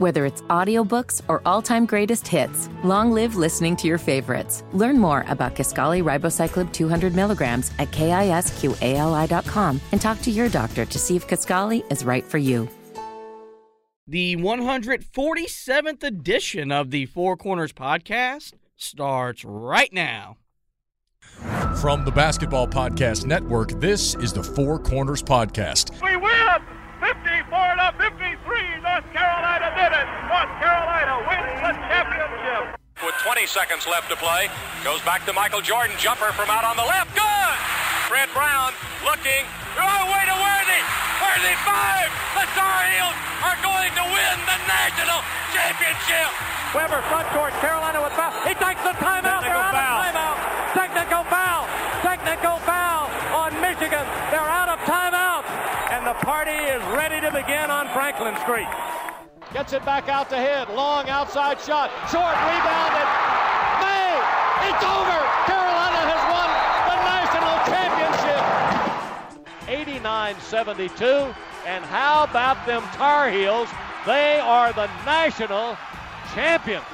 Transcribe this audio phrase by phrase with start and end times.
[0.00, 4.64] Whether it's audiobooks or all-time greatest hits, long live listening to your favorites.
[4.72, 10.98] Learn more about Kisqali Ribociclib 200 milligrams at kisqali.com and talk to your doctor to
[10.98, 12.66] see if Kisqali is right for you.
[14.06, 20.38] The 147th edition of the Four Corners podcast starts right now.
[21.78, 25.90] From the Basketball Podcast Network, this is the Four Corners Podcast.
[26.02, 26.80] We win!
[27.00, 28.29] 54 to 53.
[29.80, 30.08] North Carolina did it.
[30.28, 32.62] North Carolina wins the championship.
[33.00, 34.52] With 20 seconds left to play,
[34.84, 35.96] goes back to Michael Jordan.
[35.96, 37.16] Jumper from out on the left.
[37.16, 37.56] Good!
[38.12, 38.76] Fred Brown
[39.08, 39.48] looking.
[39.80, 40.82] Oh, way to Worthy!
[41.24, 42.12] Worthy five!
[42.36, 45.24] The Tar Heels are going to win the national
[45.56, 46.28] championship!
[46.76, 47.56] Webber front court.
[47.64, 48.36] Carolina with foul.
[48.44, 49.40] He takes the timeout.
[49.40, 49.96] They're out foul.
[49.96, 50.38] of timeout.
[50.76, 51.64] Technical foul.
[52.04, 54.04] Technical foul on Michigan.
[54.28, 55.48] They're out of timeout.
[55.88, 58.68] And the party is ready to begin on Franklin Street.
[59.52, 60.70] Gets it back out to hit.
[60.76, 61.90] Long outside shot.
[62.06, 63.08] Short rebounded.
[63.82, 64.14] May!
[64.70, 65.18] It's over!
[65.50, 66.48] Carolina has won
[66.86, 68.42] the national championship.
[69.66, 71.34] 89-72.
[71.66, 73.68] And how about them Tar Heels?
[74.06, 75.76] They are the national
[76.32, 76.84] champions.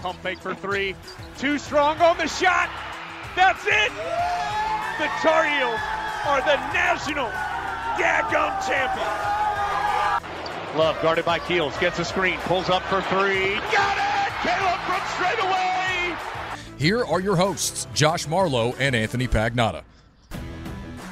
[0.00, 0.96] Pump fake for three.
[1.36, 2.70] Too strong on the shot.
[3.36, 3.92] That's it.
[4.98, 5.80] The Tar Heels
[6.24, 7.28] are the national
[7.98, 9.43] daggum champions.
[10.76, 11.76] Love guarded by Keels.
[11.78, 12.36] Gets a screen.
[12.40, 13.54] Pulls up for three.
[13.70, 14.32] Got it.
[14.42, 16.16] Caleb from straight away.
[16.76, 19.84] Here are your hosts, Josh Marlowe and Anthony Pagnotta.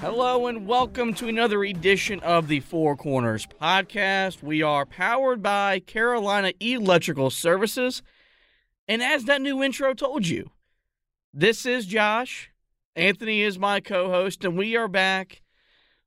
[0.01, 4.43] Hello and welcome to another edition of the Four Corners podcast.
[4.43, 8.03] We are powered by Carolina Electrical Services.
[8.89, 10.51] And as that new intro told you,
[11.33, 12.51] this is Josh.
[12.97, 15.42] Anthony is my co-host, and we are back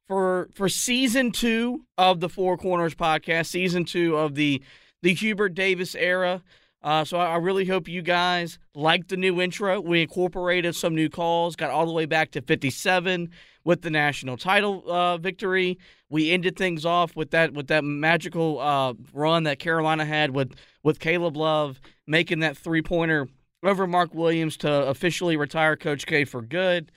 [0.07, 4.61] for for season two of the Four Corners podcast, season two of the
[5.01, 6.43] the Hubert Davis era.
[6.81, 9.81] Uh, so I, I really hope you guys like the new intro.
[9.81, 13.31] We incorporated some new calls, got all the way back to 57
[13.63, 15.79] with the national title uh, victory.
[16.09, 20.53] We ended things off with that with that magical uh, run that Carolina had with
[20.83, 23.27] with Caleb Love making that three pointer
[23.63, 26.91] over Mark Williams to officially retire Coach K for good.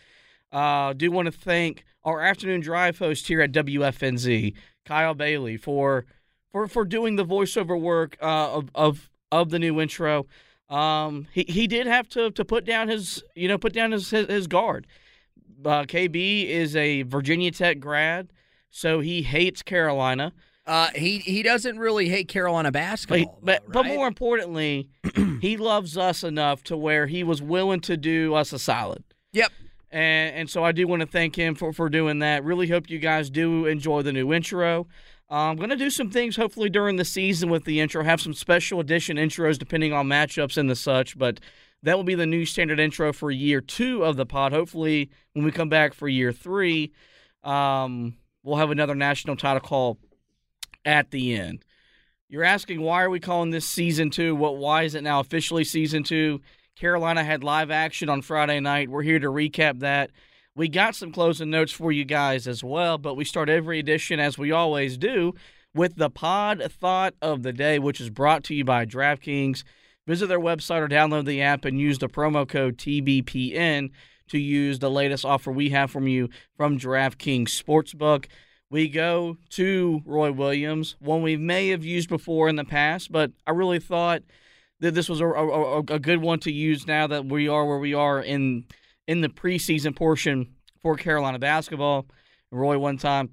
[0.52, 4.54] Uh, do want to thank our afternoon drive host here at WFNZ,
[4.84, 6.06] Kyle Bailey, for
[6.50, 10.26] for for doing the voiceover work uh, of of of the new intro.
[10.68, 14.10] Um, he he did have to to put down his you know put down his
[14.10, 14.86] his, his guard.
[15.64, 18.32] Uh, KB is a Virginia Tech grad,
[18.70, 20.32] so he hates Carolina.
[20.66, 23.94] Uh, he he doesn't really hate Carolina basketball, but, though, but right?
[23.94, 24.90] more importantly,
[25.40, 29.02] he loves us enough to where he was willing to do us a solid.
[29.32, 29.50] Yep.
[29.90, 32.44] And and so I do want to thank him for, for doing that.
[32.44, 34.86] Really hope you guys do enjoy the new intro.
[35.30, 38.32] I'm going to do some things hopefully during the season with the intro, have some
[38.32, 41.38] special edition intros depending on matchups and the such, but
[41.82, 44.52] that will be the new standard intro for year two of the pod.
[44.52, 46.92] Hopefully, when we come back for year three,
[47.44, 49.98] um, we'll have another national title call
[50.84, 51.64] at the end.
[52.28, 54.34] You're asking why are we calling this season two?
[54.34, 56.40] What why is it now officially season two?
[56.78, 58.88] Carolina had live action on Friday night.
[58.88, 60.10] We're here to recap that.
[60.54, 64.20] We got some closing notes for you guys as well, but we start every edition
[64.20, 65.34] as we always do
[65.74, 69.64] with the pod thought of the day, which is brought to you by DraftKings.
[70.06, 73.90] Visit their website or download the app and use the promo code TBPN
[74.28, 78.26] to use the latest offer we have from you from DraftKings Sportsbook.
[78.70, 83.32] We go to Roy Williams, one we may have used before in the past, but
[83.48, 84.22] I really thought
[84.80, 87.78] that this was a, a, a good one to use now that we are where
[87.78, 88.64] we are in
[89.06, 92.06] in the preseason portion for Carolina basketball.
[92.50, 93.30] Roy one time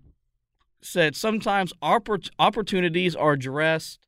[0.81, 3.99] said sometimes oppor- opportunities are dressed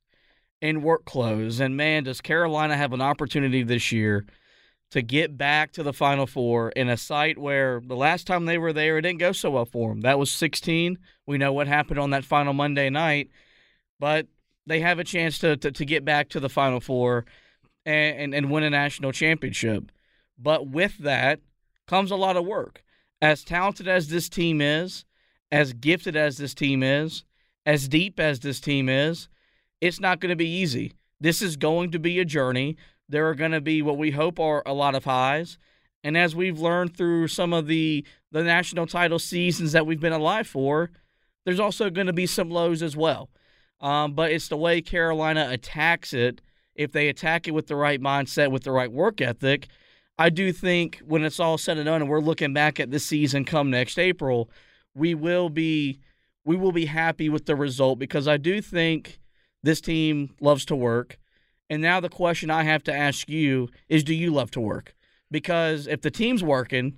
[0.60, 4.26] in work clothes, and man, does Carolina have an opportunity this year
[4.90, 8.58] to get back to the Final Four in a site where the last time they
[8.58, 10.00] were there, it didn't go so well for them.
[10.00, 10.98] That was 16.
[11.26, 13.28] We know what happened on that final Monday night,
[14.00, 14.26] but
[14.68, 17.24] they have a chance to to, to get back to the Final Four
[17.84, 19.90] and, and, and win a national championship.
[20.38, 21.40] But with that
[21.86, 22.84] comes a lot of work.
[23.20, 25.04] As talented as this team is,
[25.50, 27.24] as gifted as this team is,
[27.66, 29.28] as deep as this team is,
[29.80, 30.92] it's not going to be easy.
[31.20, 32.76] This is going to be a journey.
[33.08, 35.58] There are going to be what we hope are a lot of highs.
[36.04, 40.12] And as we've learned through some of the the national title seasons that we've been
[40.12, 40.90] alive for,
[41.44, 43.30] there's also going to be some lows as well.
[43.80, 46.40] Um, but it's the way Carolina attacks it.
[46.74, 49.68] If they attack it with the right mindset, with the right work ethic,
[50.18, 53.04] I do think when it's all said and done, and we're looking back at this
[53.04, 54.50] season come next April,
[54.94, 56.00] we will be
[56.44, 59.20] we will be happy with the result because I do think
[59.62, 61.18] This team loves to work.
[61.70, 64.94] And now the question I have to ask you is do you love to work?
[65.30, 66.96] Because if the team's working,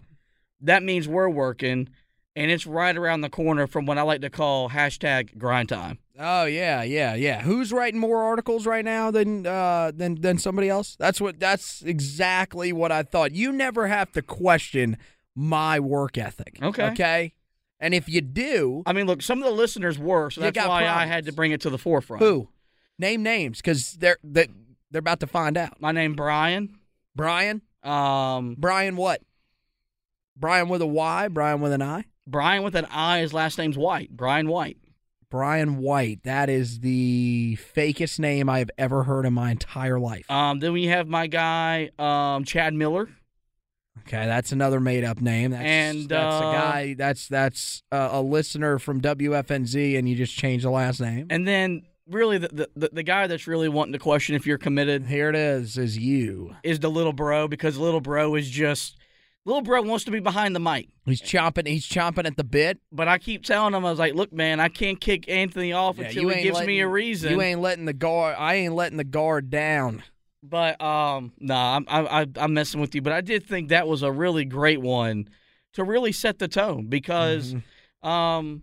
[0.60, 1.88] that means we're working,
[2.36, 5.98] and it's right around the corner from what I like to call hashtag grind time.
[6.22, 7.40] Oh yeah, yeah, yeah.
[7.40, 10.94] Who's writing more articles right now than uh, than than somebody else?
[10.98, 11.40] That's what.
[11.40, 13.32] That's exactly what I thought.
[13.32, 14.98] You never have to question
[15.34, 16.58] my work ethic.
[16.62, 16.90] Okay.
[16.90, 17.32] Okay.
[17.80, 20.86] And if you do, I mean, look, some of the listeners were, so that's why
[20.86, 22.22] I had to bring it to the forefront.
[22.22, 22.50] who?
[22.98, 24.48] Name names because they're they,
[24.90, 25.80] they're about to find out.
[25.80, 26.76] My name Brian.
[27.16, 27.62] Brian.
[27.82, 29.22] Um, Brian what?
[30.36, 31.28] Brian with a Y.
[31.28, 32.04] Brian with an I.
[32.26, 33.20] Brian with an I.
[33.20, 34.10] His last name's White.
[34.14, 34.76] Brian White.
[35.30, 36.24] Brian White.
[36.24, 40.30] That is the fakest name I've ever heard in my entire life.
[40.30, 43.08] Um, then we have my guy um, Chad Miller.
[44.00, 45.52] Okay, that's another made up name.
[45.52, 46.94] That's, And, that's uh, a guy.
[46.94, 51.26] That's that's uh, a listener from WFNZ, and you just changed the last name.
[51.30, 55.06] And then really the, the, the guy that's really wanting to question if you're committed
[55.06, 55.78] Here it is.
[55.78, 56.56] Is you?
[56.62, 58.96] is the little bro because little bro is just
[59.44, 60.88] little bro wants to be behind the mic.
[61.06, 61.66] He's chomping.
[61.66, 62.78] He's chomping at the bit.
[62.92, 65.98] But I keep telling him I was like, look, man, I can't kick Anthony off
[65.98, 67.32] Yeah, until he gives me a reason.
[67.32, 68.36] You ain't letting the guard.
[68.38, 70.02] I ain't letting the guard down.
[70.42, 73.02] But um, nah, I'm I, I, I'm messing with you.
[73.02, 75.28] But I did think that was a really great one
[75.74, 78.08] to really set the tone because Mm-hmm.
[78.08, 78.62] um,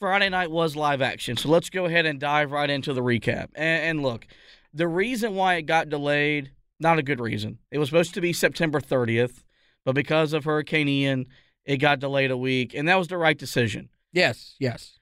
[0.00, 1.36] Friday night was live action.
[1.36, 3.48] So let's go ahead and dive right into the recap.
[3.54, 4.26] And, and look,
[4.74, 6.50] the reason why it got delayed,
[6.80, 7.58] not a good reason.
[7.70, 9.44] It was supposed to be September 30th,
[9.84, 11.26] but because of Hurricane Ian,
[11.64, 13.88] it got delayed a week, and that was the right decision.
[14.12, 14.56] Yes.
[14.58, 14.98] Yes.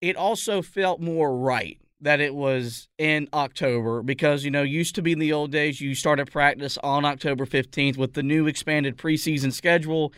[0.00, 5.02] it also felt more right that it was in October because, you know, used to
[5.02, 8.96] be in the old days, you started practice on October 15th with the new expanded
[8.98, 10.12] preseason schedule.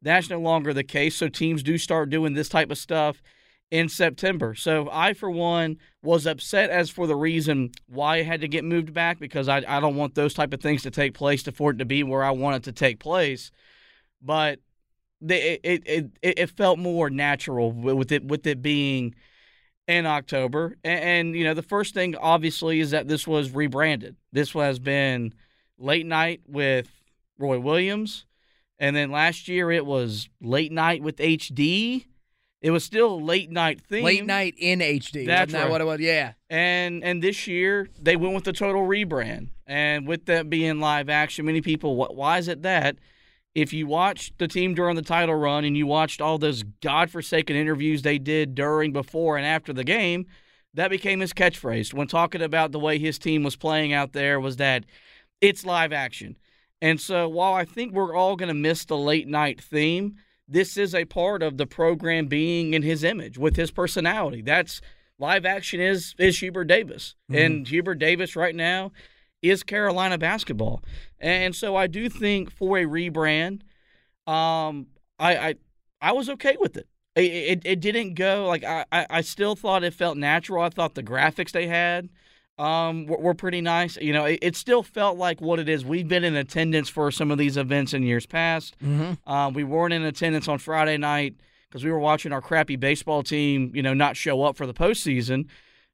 [0.00, 1.14] That's no longer the case.
[1.16, 3.22] So teams do start doing this type of stuff
[3.70, 4.54] in September.
[4.54, 8.64] So I, for one, was upset as for the reason why it had to get
[8.64, 11.52] moved back because I, I don't want those type of things to take place to,
[11.52, 13.50] for it to be where I want it to take place.
[14.22, 14.60] But
[15.20, 19.14] it, it, it, it felt more natural with it with it being
[19.88, 20.76] in October.
[20.84, 24.16] And, and, you know, the first thing obviously is that this was rebranded.
[24.32, 25.32] This has been
[25.78, 26.90] late night with
[27.38, 28.26] Roy Williams.
[28.78, 32.06] And then last year it was late night with HD.
[32.62, 34.04] It was still late night theme.
[34.04, 35.26] Late night in HD.
[35.26, 35.70] That's that right.
[35.70, 36.00] what it was?
[36.00, 36.32] Yeah.
[36.48, 39.50] And and this year they went with the total rebrand.
[39.66, 42.14] And with that being live action, many people, what?
[42.14, 42.96] Why is it that?
[43.54, 47.56] If you watched the team during the title run and you watched all those godforsaken
[47.56, 50.26] interviews they did during, before, and after the game,
[50.74, 54.38] that became his catchphrase when talking about the way his team was playing out there.
[54.38, 54.84] Was that
[55.40, 56.36] it's live action?
[56.82, 60.16] And so while I think we're all going to miss the late night theme,
[60.48, 64.42] this is a part of the program being in his image with his personality.
[64.42, 64.80] That's
[65.18, 68.92] live action is is Hubert Davis, and Hubert Davis right now
[69.42, 70.82] is Carolina basketball,
[71.18, 73.62] and so I do think for a rebrand,
[74.26, 74.86] um,
[75.18, 75.54] I I,
[76.00, 76.88] I was okay with it.
[77.14, 77.62] It, it.
[77.64, 80.62] it didn't go like I, I I still thought it felt natural.
[80.62, 82.08] I thought the graphics they had
[82.58, 83.96] um were, were pretty nice.
[83.96, 85.84] You know, it, it still felt like what it is.
[85.84, 88.76] We've been in attendance for some of these events in years past.
[88.82, 89.30] Mm-hmm.
[89.30, 91.34] Um, we weren't in attendance on Friday night
[91.68, 94.74] because we were watching our crappy baseball team, you know, not show up for the
[94.74, 95.46] postseason.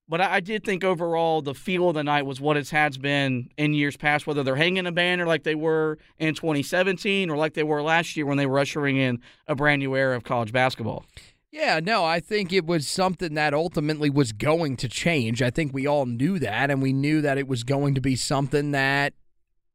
[0.08, 2.98] But I, I did think overall the feel of the night was what it has
[2.98, 7.36] been in years past, whether they're hanging a banner like they were in 2017 or
[7.36, 10.24] like they were last year when they were ushering in a brand new era of
[10.24, 11.04] college basketball.
[11.52, 15.42] Yeah, no, I think it was something that ultimately was going to change.
[15.42, 18.16] I think we all knew that, and we knew that it was going to be
[18.16, 19.12] something that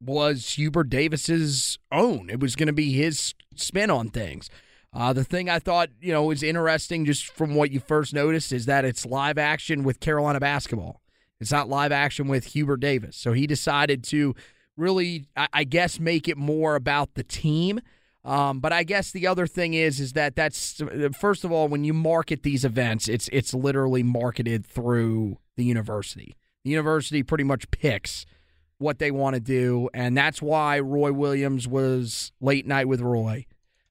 [0.02, 2.32] was Hubert Davis's own.
[2.32, 4.50] It was going to be his spin on things.
[4.92, 8.52] Uh, the thing I thought, you know, was interesting just from what you first noticed
[8.52, 11.02] is that it's live action with Carolina basketball.
[11.40, 13.16] It's not live action with Hubert Davis.
[13.16, 14.34] So he decided to
[14.76, 17.82] really, I guess, make it more about the team.
[18.24, 20.82] Um, but I guess the other thing is, is that that's
[21.18, 26.36] first of all, when you market these events, it's it's literally marketed through the university.
[26.64, 28.26] The university pretty much picks
[28.80, 33.46] what they want to do, and that's why Roy Williams was late night with Roy.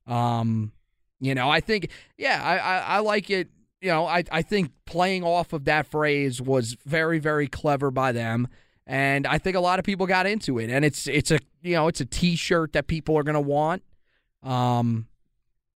[0.06, 0.72] Um,
[1.20, 3.48] you know, I think, yeah, I, I, I like it.
[3.80, 8.12] You know, I, I think playing off of that phrase was very, very clever by
[8.12, 8.48] them.
[8.86, 10.70] And I think a lot of people got into it.
[10.70, 13.82] And it's it's a you know, it's a t shirt that people are gonna want.
[14.46, 15.08] Um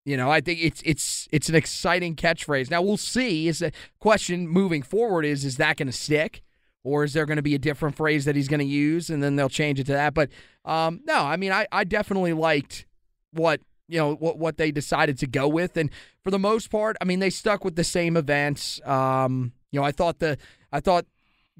[0.05, 2.71] you know, I think it's it's it's an exciting catchphrase.
[2.71, 3.49] Now we'll see.
[3.49, 6.43] Is the question moving forward is is that gonna stick?
[6.85, 9.23] Or is there going to be a different phrase that he's going to use, and
[9.23, 10.15] then they'll change it to that?
[10.15, 10.31] But
[10.65, 12.87] um, no, I mean, I, I definitely liked
[13.33, 15.91] what you know what what they decided to go with, and
[16.23, 18.81] for the most part, I mean, they stuck with the same events.
[18.87, 20.39] Um, you know, I thought the
[20.73, 21.05] I thought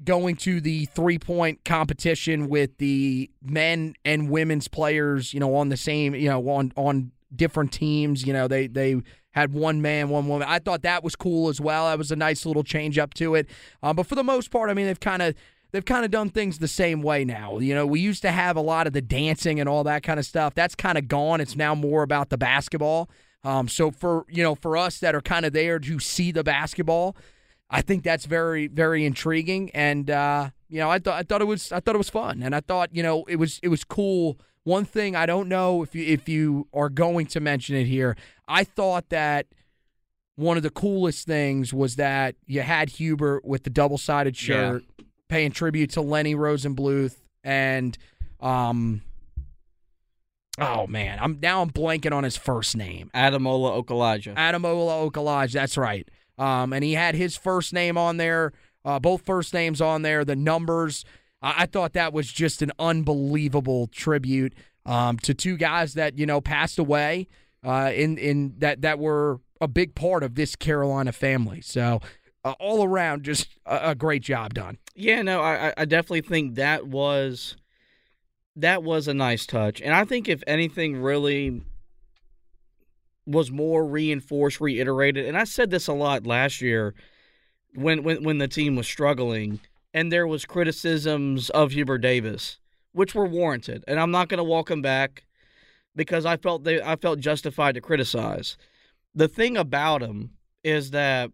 [0.03, 5.69] going to the three point competition with the men and women's players, you know, on
[5.69, 8.25] the same, you know, on on different teams.
[8.25, 9.01] You know, they they
[9.31, 10.47] had one man, one woman.
[10.49, 11.87] I thought that was cool as well.
[11.87, 13.47] That was a nice little change up to it.
[13.83, 15.35] Um, but for the most part, I mean, they've kind of
[15.71, 17.59] they've kind of done things the same way now.
[17.59, 20.19] You know, we used to have a lot of the dancing and all that kind
[20.19, 20.55] of stuff.
[20.55, 21.41] That's kind of gone.
[21.41, 23.09] It's now more about the basketball.
[23.43, 26.43] Um, so for you know, for us that are kind of there to see the
[26.43, 27.15] basketball,
[27.69, 29.69] I think that's very very intriguing.
[29.71, 32.41] And uh, you know, I thought I thought it was I thought it was fun,
[32.43, 34.39] and I thought you know it was it was cool.
[34.63, 38.15] One thing I don't know if you if you are going to mention it here,
[38.47, 39.47] I thought that
[40.35, 44.83] one of the coolest things was that you had Hubert with the double sided shirt
[44.97, 45.05] yeah.
[45.27, 47.97] paying tribute to Lenny Rosenbluth and
[48.39, 49.01] um
[50.57, 53.11] oh man, I'm now I'm blanking on his first name.
[53.13, 54.35] Ademola Okulaja.
[54.35, 56.07] Ademola Okulaja, that's right.
[56.39, 58.53] Um and he had his first name on there,
[58.83, 61.05] uh, both first names on there, the numbers.
[61.41, 64.53] I, I thought that was just an unbelievable tribute
[64.85, 67.27] um, to two guys that, you know, passed away
[67.63, 71.61] uh, in in that that were a big part of this Carolina family.
[71.61, 72.01] So
[72.43, 74.77] uh, all around, just a, a, great job done.
[74.95, 77.57] Yeah, no, I, I definitely think that was
[78.55, 81.61] that was a nice touch, and I think if anything really
[83.29, 86.95] was more reinforced, reiterated, and I said this a lot last year
[87.75, 89.59] when when when the team was struggling,
[89.93, 92.57] and there was criticisms of Hubert Davis,
[92.91, 95.25] which were warranted, and I'm not going to walk him back
[95.95, 98.57] because I felt they I felt justified to criticize.
[99.13, 100.31] The thing about him
[100.63, 101.31] is that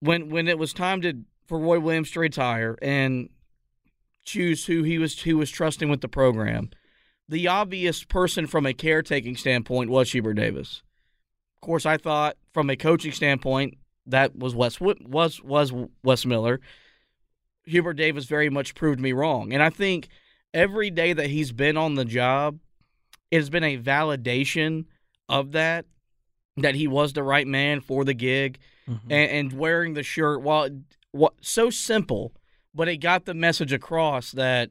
[0.00, 1.14] when when it was time to
[1.46, 3.28] for Roy Williams to retire and
[4.24, 6.70] choose who he was who was trusting with the program,
[7.28, 10.82] the obvious person from a caretaking standpoint was Hubert Davis.
[11.60, 16.60] Of course, I thought from a coaching standpoint that was Wes was was Wes Miller.
[17.64, 20.08] Hubert Davis very much proved me wrong, and I think
[20.54, 22.58] every day that he's been on the job,
[23.30, 24.86] it has been a validation
[25.28, 25.84] of that
[26.56, 28.58] that he was the right man for the gig
[28.88, 29.12] mm-hmm.
[29.12, 30.68] and, and, wearing the shirt while
[31.12, 32.32] what so simple
[32.74, 34.70] but it got the message across that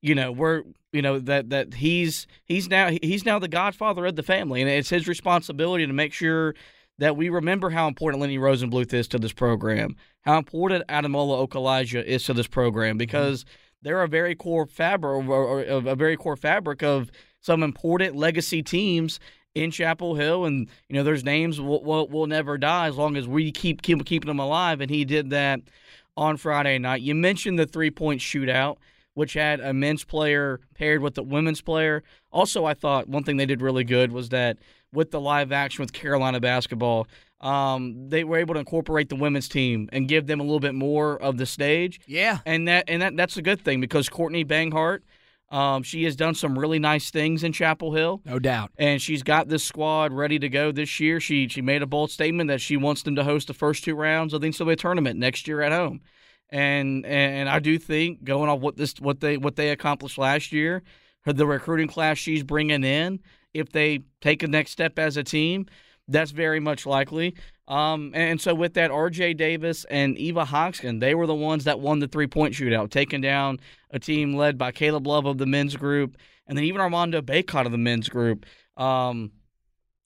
[0.00, 0.62] you know we're
[0.92, 4.70] you know that that he's he's now he's now the godfather of the family and
[4.70, 6.54] it's his responsibility to make sure
[6.98, 12.04] that we remember how important Lenny Rosenbluth is to this program how important Ademola Okulaja
[12.04, 12.98] is to this program mm-hmm.
[12.98, 13.54] because mm-hmm.
[13.82, 19.20] they're a very core fabric or a very core fabric of some important legacy teams
[19.54, 23.16] in Chapel Hill, and you know there's names will will, will never die as long
[23.16, 24.80] as we keep, keep keeping them alive.
[24.80, 25.60] And he did that
[26.16, 27.02] on Friday night.
[27.02, 28.76] You mentioned the three point shootout,
[29.18, 32.04] which had a men's player paired with the women's player.
[32.30, 34.58] Also, I thought one thing they did really good was that
[34.92, 37.08] with the live action with Carolina basketball,
[37.40, 40.76] um, they were able to incorporate the women's team and give them a little bit
[40.76, 42.00] more of the stage.
[42.06, 45.00] Yeah, and that and that that's a good thing because Courtney Banghart
[45.50, 49.22] um, she has done some really nice things in Chapel Hill, no doubt, and she's
[49.22, 51.20] got this squad ready to go this year.
[51.20, 53.94] She she made a bold statement that she wants them to host the first two
[53.94, 56.02] rounds of the NCAA tournament next year at home,
[56.50, 60.52] and and I do think going off what this what they what they accomplished last
[60.52, 60.82] year,
[61.24, 63.20] the recruiting class she's bringing in,
[63.54, 65.66] if they take a next step as a team,
[66.08, 67.34] that's very much likely.
[67.66, 69.34] Um, and so with that, R.J.
[69.34, 73.20] Davis and Eva Hoxkin, they were the ones that won the three point shootout, taking
[73.20, 77.20] down a team led by Caleb Love of the men's group, and then even Armando
[77.20, 78.46] Bacot of the men's group.
[78.78, 79.32] Um,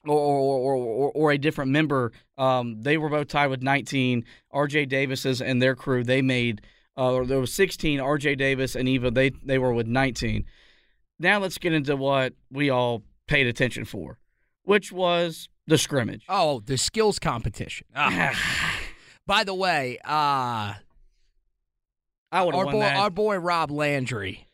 [0.05, 2.13] or, or, or, or, a different member.
[2.37, 4.25] Um, they were both tied with 19.
[4.51, 4.87] R.J.
[4.87, 6.63] Davis's and their crew, they made,
[6.97, 8.01] uh, there was 16.
[8.01, 8.35] R.J.
[8.37, 10.45] Davis and Eva, they, they were with 19.
[11.19, 14.19] Now let's get into what we all paid attention for,
[14.65, 16.25] which was the scrimmage.
[16.29, 17.87] Oh, the skills competition.
[17.95, 18.31] Oh.
[19.27, 20.75] By the way, uh
[22.33, 24.49] I would our boy, our boy Rob Landry.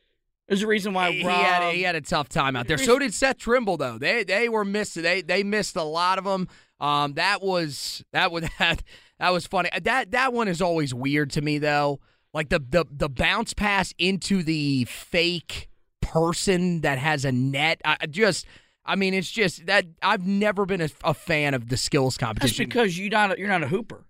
[0.49, 2.67] There's a reason why he, Rob he had, a, he had a tough time out
[2.67, 2.79] there.
[2.79, 3.99] So did Seth Trimble though.
[3.99, 4.95] They they were missed.
[4.95, 6.49] They they missed a lot of them.
[6.81, 8.83] Um, that was that was that
[9.19, 9.69] that was funny.
[9.83, 12.01] That that one is always weird to me though.
[12.33, 15.69] Like the the the bounce pass into the fake
[16.01, 17.81] person that has a net.
[17.85, 18.47] I just
[18.89, 22.65] I mean, it's just that I've never been a, a fan of the skills competition.
[22.65, 24.07] That's because you not you're not a hooper.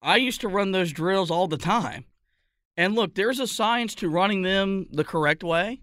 [0.00, 2.06] I used to run those drills all the time,
[2.78, 5.80] and look, there's a science to running them the correct way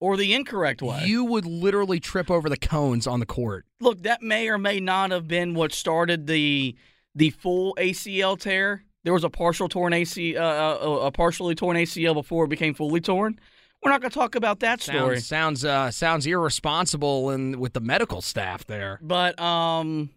[0.00, 1.04] or the incorrect way.
[1.04, 3.66] You would literally trip over the cones on the court.
[3.80, 6.74] Look, that may or may not have been what started the
[7.14, 8.84] the full ACL tear.
[9.04, 12.74] There was a partial torn AC, uh, uh, a partially torn ACL before it became
[12.74, 13.38] fully torn.
[13.82, 15.20] We're not going to talk about that story.
[15.20, 18.98] Sounds sounds, uh, sounds irresponsible and with the medical staff there.
[19.02, 20.10] But um,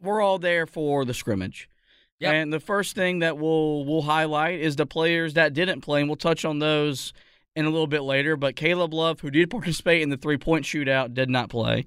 [0.00, 1.70] we're all there for the scrimmage,
[2.20, 2.32] Yep.
[2.34, 6.08] And the first thing that we'll we'll highlight is the players that didn't play, and
[6.08, 7.12] we'll touch on those
[7.56, 8.36] in a little bit later.
[8.36, 11.86] But Caleb Love, who did participate in the three point shootout, did not play.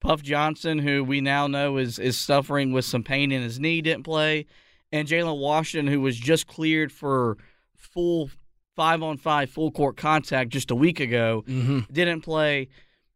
[0.00, 3.80] Puff Johnson, who we now know is is suffering with some pain in his knee,
[3.82, 4.46] didn't play.
[4.92, 7.36] And Jalen Washington, who was just cleared for
[7.76, 8.30] full
[8.76, 11.80] five on five full court contact just a week ago, Mm-hmm.
[11.92, 12.68] didn't play.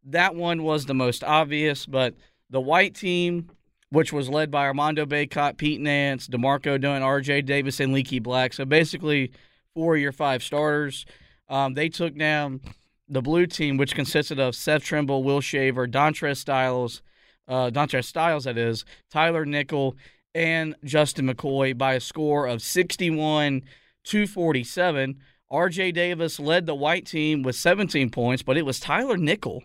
[0.05, 2.15] That one was the most obvious, but
[2.49, 3.49] the white team,
[3.91, 8.53] which was led by Armando Bacot, Pete Nance, D'Marco Dunn, RJ Davis, and Leaky Black.
[8.53, 9.31] So basically,
[9.75, 11.05] four of your five starters.
[11.49, 12.61] Um, they took down
[13.09, 17.01] the blue team, which consisted of Seth Trimble, Will Shaver, Dontrez Styles,
[17.49, 19.97] uh, Dontrez Styles, that is, Tyler Nickel,
[20.33, 23.63] and Justin McCoy by a score of 61
[24.05, 25.19] 247.
[25.51, 29.63] RJ Davis led the white team with 17 points, but it was Tyler Nickel,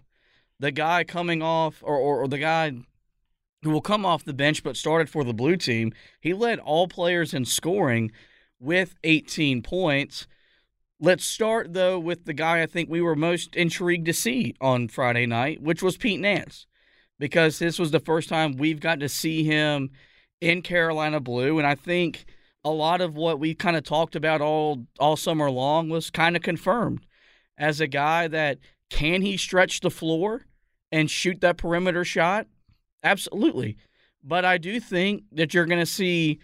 [0.59, 2.73] the guy coming off, or, or, or the guy
[3.63, 5.93] who will come off the bench but started for the blue team.
[6.21, 8.13] He led all players in scoring
[8.61, 10.27] with 18 points.
[11.01, 14.89] Let's start, though, with the guy I think we were most intrigued to see on
[14.89, 16.67] Friday night, which was Pete Nance,
[17.19, 19.91] because this was the first time we've got to see him
[20.41, 21.59] in Carolina Blue.
[21.59, 22.25] And I think
[22.65, 26.35] a lot of what we kind of talked about all, all summer long was kind
[26.35, 27.05] of confirmed
[27.59, 28.59] as a guy that
[28.91, 30.47] can he stretch the floor
[30.91, 32.47] and shoot that perimeter shot?
[33.07, 33.77] Absolutely.
[34.25, 36.41] But I do think that you're going to see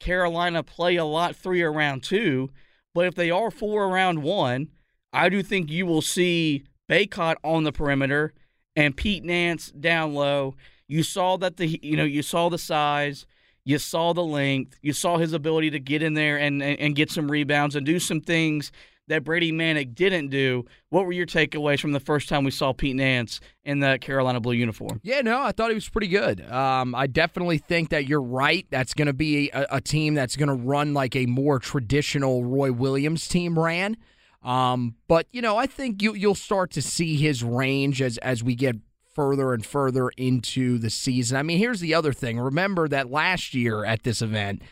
[0.00, 2.50] Carolina play a lot three around two.
[2.94, 4.68] But if they are four around one,
[5.12, 8.32] I do think you will see Bacot on the perimeter
[8.74, 10.54] and Pete Nance down low.
[10.88, 13.26] You saw that the you know you saw the size,
[13.64, 16.96] you saw the length, you saw his ability to get in there and and, and
[16.96, 18.72] get some rebounds and do some things
[19.08, 20.64] that Brady Manek didn't do.
[20.90, 24.40] What were your takeaways from the first time we saw Pete Nance in the Carolina
[24.40, 25.00] blue uniform?
[25.02, 26.40] Yeah, no, I thought he was pretty good.
[26.50, 28.66] Um, I definitely think that you're right.
[28.70, 32.44] That's going to be a, a team that's going to run like a more traditional
[32.44, 33.96] Roy Williams team ran.
[34.42, 38.42] Um, but you know, I think you you'll start to see his range as as
[38.42, 38.76] we get
[39.14, 41.36] further and further into the season.
[41.36, 42.40] I mean, here's the other thing.
[42.40, 44.62] Remember that last year at this event,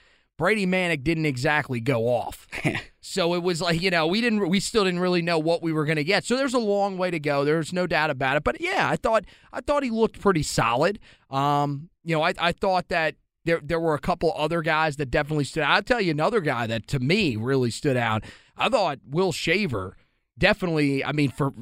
[0.40, 2.48] Brady Manek didn't exactly go off.
[3.02, 5.70] so it was like, you know, we didn't we still didn't really know what we
[5.70, 6.24] were going to get.
[6.24, 7.44] So there's a long way to go.
[7.44, 8.42] There's no doubt about it.
[8.42, 10.98] But yeah, I thought I thought he looked pretty solid.
[11.28, 15.10] Um, you know, I I thought that there there were a couple other guys that
[15.10, 15.72] definitely stood out.
[15.72, 18.24] I'll tell you another guy that to me really stood out.
[18.56, 19.98] I thought Will Shaver
[20.38, 21.52] definitely, I mean, for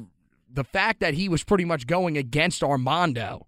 [0.49, 3.45] the fact that he was pretty much going against Armando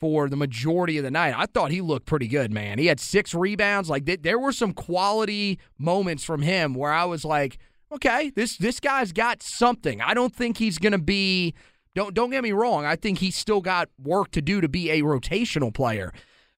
[0.00, 1.34] for the majority of the night.
[1.36, 2.78] I thought he looked pretty good, man.
[2.78, 3.90] He had six rebounds.
[3.90, 7.58] Like th- there were some quality moments from him where I was like,
[7.92, 10.00] okay, this this guy's got something.
[10.00, 11.54] I don't think he's to be
[11.94, 12.84] don't don't get me wrong.
[12.84, 16.12] I think he's still got work to do to be a rotational player.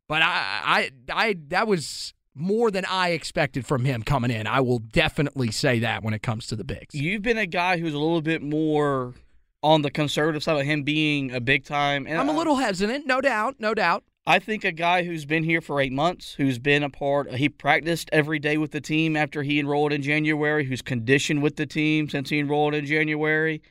[0.09, 0.31] But I
[0.64, 4.46] I I that was more than I expected from him coming in.
[4.46, 6.94] I will definitely say that when it comes to the bigs.
[6.94, 9.14] You've been a guy who's a little bit more
[9.62, 12.06] on the conservative side of him being a big time.
[12.06, 14.04] And I'm a little hesitant, no doubt, no doubt.
[14.26, 17.48] I think a guy who's been here for eight months, who's been a part, he
[17.48, 21.66] practiced every day with the team after he enrolled in January, who's conditioned with the
[21.66, 23.62] team since he enrolled in January.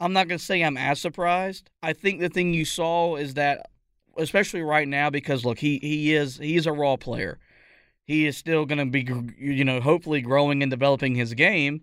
[0.00, 1.70] I'm not going to say I'm as surprised.
[1.82, 3.70] I think the thing you saw is that,
[4.16, 7.38] especially right now, because look, he he is he is a raw player.
[8.04, 9.06] He is still going to be,
[9.38, 11.82] you know, hopefully growing and developing his game.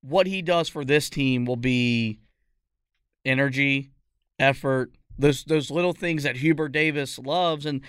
[0.00, 2.18] What he does for this team will be
[3.24, 3.90] energy,
[4.38, 7.82] effort, those those little things that Hubert Davis loves, and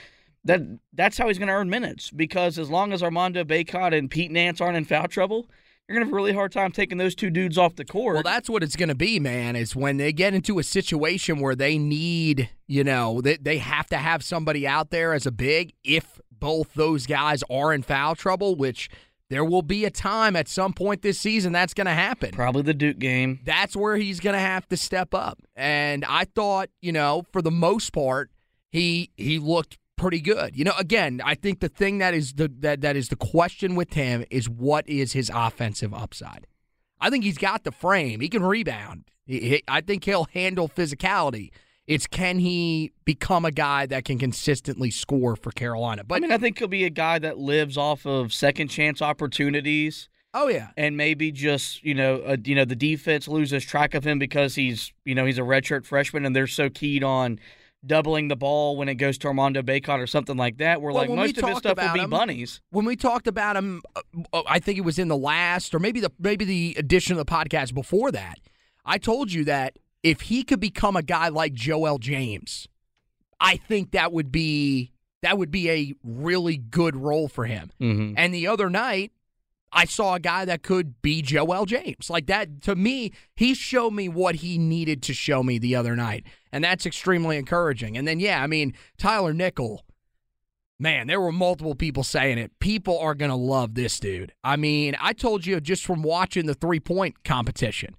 [0.44, 0.62] that
[0.94, 2.12] that's how he's going to earn minutes.
[2.12, 5.50] Because as long as Armando Bacot and Pete Nance aren't in foul trouble,
[5.88, 8.16] you're going to have a really hard time taking those two dudes off the court.
[8.16, 9.56] Well, that's what it's going to be, man.
[9.56, 13.88] Is when they get into a situation where they need, you know, they, they have
[13.88, 18.16] to have somebody out there as a big if both those guys are in foul
[18.16, 18.90] trouble, which
[19.32, 22.32] there will be a time at some point this season that's going to happen.
[22.32, 23.40] Probably the Duke game.
[23.46, 25.40] That's where he's going to have to step up.
[25.56, 28.30] And I thought, you know, for the most part,
[28.72, 30.58] he he looked pretty good.
[30.58, 33.76] You know, again, I think the thing that is the that, that is the question
[33.76, 36.46] with him is what is his offensive upside.
[37.00, 38.20] I think he's got the frame.
[38.20, 39.06] He can rebound.
[39.26, 41.52] He, he- I think he'll handle physicality.
[41.88, 46.04] It's can he become a guy that can consistently score for Carolina?
[46.04, 49.02] But I mean, I think he'll be a guy that lives off of second chance
[49.02, 50.08] opportunities.
[50.34, 54.06] oh yeah, and maybe just you know uh, you know the defense loses track of
[54.06, 57.40] him because he's you know he's a redshirt freshman and they're so keyed on
[57.86, 60.82] doubling the ball when it goes to Armando Bacot or something like that.
[60.82, 62.62] Where Well, like when we most of his stuff will be him- bunnies.
[62.70, 64.02] when we talked about him, uh,
[64.34, 67.18] uh, I think it was in the last or maybe the maybe the edition of
[67.18, 68.40] the podcast before that.
[68.86, 72.68] I told you that if he could become a guy like Joel James,
[73.40, 77.72] I think that would be that would be a really good role for him.
[77.80, 78.14] Mm-hmm.
[78.18, 79.12] And the other night,
[79.72, 82.10] I saw a guy that could be Joel James.
[82.10, 85.96] Like that, to me, he showed me what he needed to show me the other
[85.96, 86.26] night.
[86.52, 87.98] And that's extremely encouraging.
[87.98, 89.86] And then, yeah, I mean, Tyler Nickel,
[90.80, 92.52] man, there were multiple people saying it.
[92.60, 94.34] People are going to love this dude.
[94.44, 97.96] I mean, I told you just from watching the three point competition.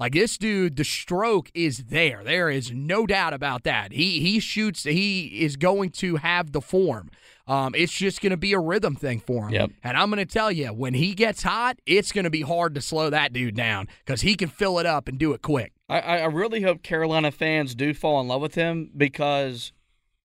[0.00, 2.24] Like this dude, the stroke is there.
[2.24, 3.92] There is no doubt about that.
[3.92, 4.84] He he shoots.
[4.84, 7.10] He is going to have the form.
[7.46, 9.54] Um, it's just going to be a rhythm thing for him.
[9.54, 9.70] Yep.
[9.84, 12.74] And I'm going to tell you, when he gets hot, it's going to be hard
[12.76, 15.72] to slow that dude down because he can fill it up and do it quick.
[15.88, 19.72] I, I really hope Carolina fans do fall in love with him because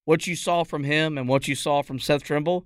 [0.06, 2.66] what you saw from him and what you saw from Seth Trimble,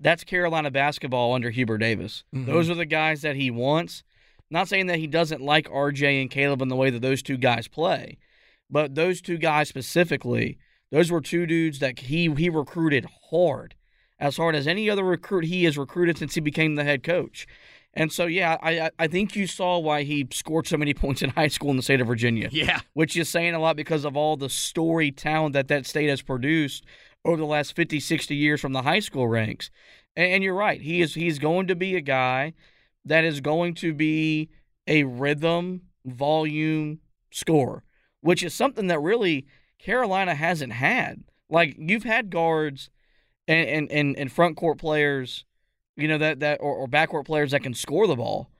[0.00, 2.24] that's Carolina basketball under Hubert Davis.
[2.34, 2.46] Mhm.
[2.46, 4.02] Those are the guys that he wants.
[4.50, 7.36] Not saying that he doesn't like RJ and Caleb in the way that those two
[7.36, 8.18] guys play,
[8.68, 10.58] but those two guys specifically,
[10.90, 13.74] those were two dudes that he he recruited hard,
[14.18, 17.46] as hard as any other recruit he has recruited since he became the head coach.
[17.94, 21.30] And so, yeah, I I- think you saw why he scored so many points in
[21.30, 22.80] high school in the state of Virginia Yeah.
[22.92, 26.22] which is saying a lot because of all the story talent that that state has
[26.22, 26.84] produced
[27.24, 29.70] over the last 50, 60 years from the high school ranks.
[30.16, 30.80] And, and you're right.
[30.80, 32.52] He is he's going to be a guy
[33.04, 34.50] that is going to be
[34.86, 37.84] a rhythm, volume score,
[38.20, 39.46] which is something that really
[39.78, 41.24] Carolina hasn't had.
[41.48, 42.90] Like you've had guards
[43.48, 45.44] and and, and, front court players,
[45.96, 48.50] you know, that that or, or backcourt players that can score the ball,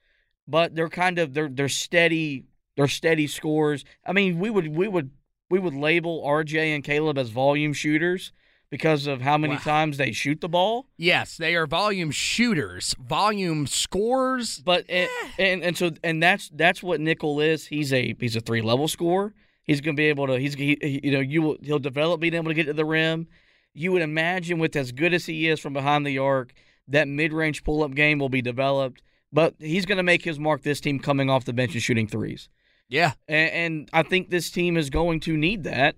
[0.49, 3.85] but they're kind of they're they're steady they're steady scores.
[4.05, 5.11] I mean, we would we would
[5.51, 8.33] we would label RJ and Caleb as volume shooters
[8.71, 9.61] because of how many Wow.
[9.61, 10.87] times they shoot the ball.
[10.97, 14.61] Yes, they are volume shooters, volume scorers.
[14.65, 15.07] But eh,
[15.39, 17.67] and, and and so and that's that's what Nickel is.
[17.67, 19.35] He's a he's a three level scorer.
[19.65, 20.39] He's going to be able to.
[20.39, 22.85] He's he, he- you know you will he'll develop being able to get to the
[22.85, 23.27] rim.
[23.75, 26.53] You would imagine with as good as he is from behind the arc,
[26.89, 29.03] that mid range pull up game will be developed.
[29.33, 30.63] But he's going to make his mark.
[30.63, 32.49] This team coming off the bench and shooting threes.
[32.89, 33.13] Yeah.
[33.29, 35.95] And, and I think this team is going to need that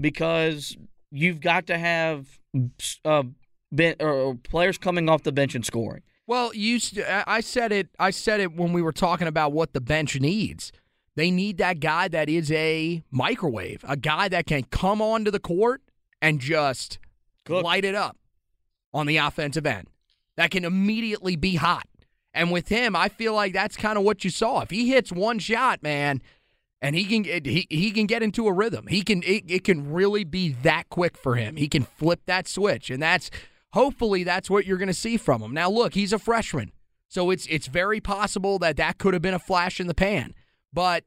[0.00, 0.76] because
[1.10, 2.38] you've got to have
[3.04, 3.24] uh,
[3.72, 6.02] ben, or players coming off the bench and scoring.
[6.26, 6.78] Well, you
[7.26, 10.72] I said it I said it when we were talking about what the bench needs.
[11.16, 15.40] They need that guy that is a microwave, a guy that can come onto the
[15.40, 15.82] court
[16.22, 16.98] and just
[17.44, 17.64] Cook.
[17.64, 18.16] light it up
[18.94, 19.88] on the offensive end.
[20.36, 21.88] That can immediately be hot.
[22.32, 24.60] And with him, I feel like that's kind of what you saw.
[24.60, 26.22] If he hits one shot, man,
[26.80, 28.86] and he can he, he can get into a rhythm.
[28.86, 31.56] He can it, it can really be that quick for him.
[31.56, 33.30] He can flip that switch, and that's
[33.72, 35.52] hopefully that's what you're going to see from him.
[35.52, 36.72] Now, look, he's a freshman,
[37.08, 40.34] so it's it's very possible that that could have been a flash in the pan,
[40.72, 41.04] but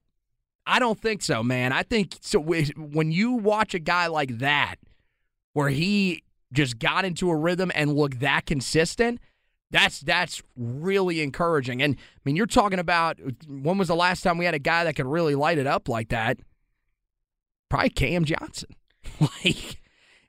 [0.65, 1.71] I don't think so, man.
[1.71, 2.39] I think so.
[2.39, 4.75] When you watch a guy like that,
[5.53, 9.19] where he just got into a rhythm and looked that consistent,
[9.71, 11.81] that's that's really encouraging.
[11.81, 14.83] And I mean, you're talking about when was the last time we had a guy
[14.83, 16.39] that could really light it up like that?
[17.69, 18.69] Probably Cam Johnson.
[19.19, 19.81] like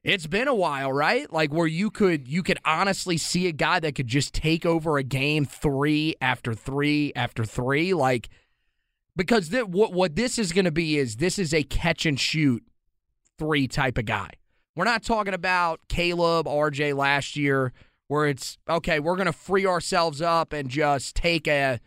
[0.05, 1.31] it's been a while, right?
[1.33, 4.97] Like where you could you could honestly see a guy that could just take over
[4.97, 8.29] a game three after three after three, like
[9.17, 12.19] because th- what what this is going to be is this is a catch and
[12.19, 12.63] shoot
[13.39, 14.31] three type of guy.
[14.75, 17.73] We're not talking about Caleb, RJ last year,
[18.13, 19.01] where it's okay.
[19.01, 21.81] We're going to free ourselves up and just take a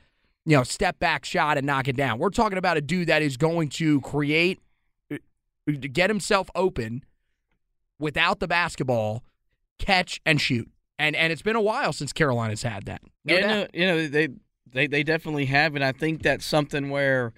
[0.44, 2.18] you know step back shot and knock it down.
[2.18, 4.60] We're talking about a dude that is going to create,
[5.14, 5.18] uh,
[5.94, 7.06] get himself open
[8.00, 9.24] without the basketball,
[9.78, 10.68] catch and shoot.
[10.98, 13.02] And and it's been a while since Carolina's had that.
[13.24, 14.30] No yeah, no, you know they
[14.72, 17.34] they they definitely have, and I think that's something where,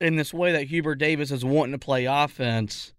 [0.00, 2.93] in this way that Hubert Davis is wanting to play offense,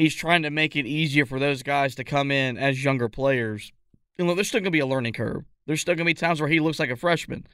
[0.00, 3.70] he's trying to make it easier for those guys to come in as younger players.
[4.18, 5.44] And look, there's still going to be a learning curve.
[5.66, 7.46] There's still going to be times where he looks like a freshman,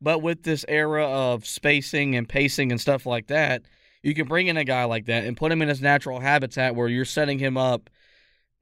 [0.00, 3.62] but with this era of spacing and pacing and stuff like that,
[4.02, 6.74] you can bring in a guy like that and put him in his natural habitat
[6.74, 7.90] where you're setting him up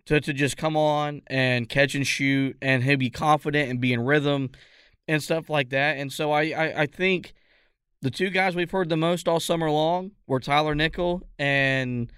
[0.07, 3.92] to, to just come on and catch and shoot and he'll be confident and be
[3.92, 4.51] in rhythm
[5.07, 5.96] and stuff like that.
[5.96, 7.35] And so I, I, I think
[8.03, 12.11] the two guys we've heard the most all summer long were Tyler Nickel and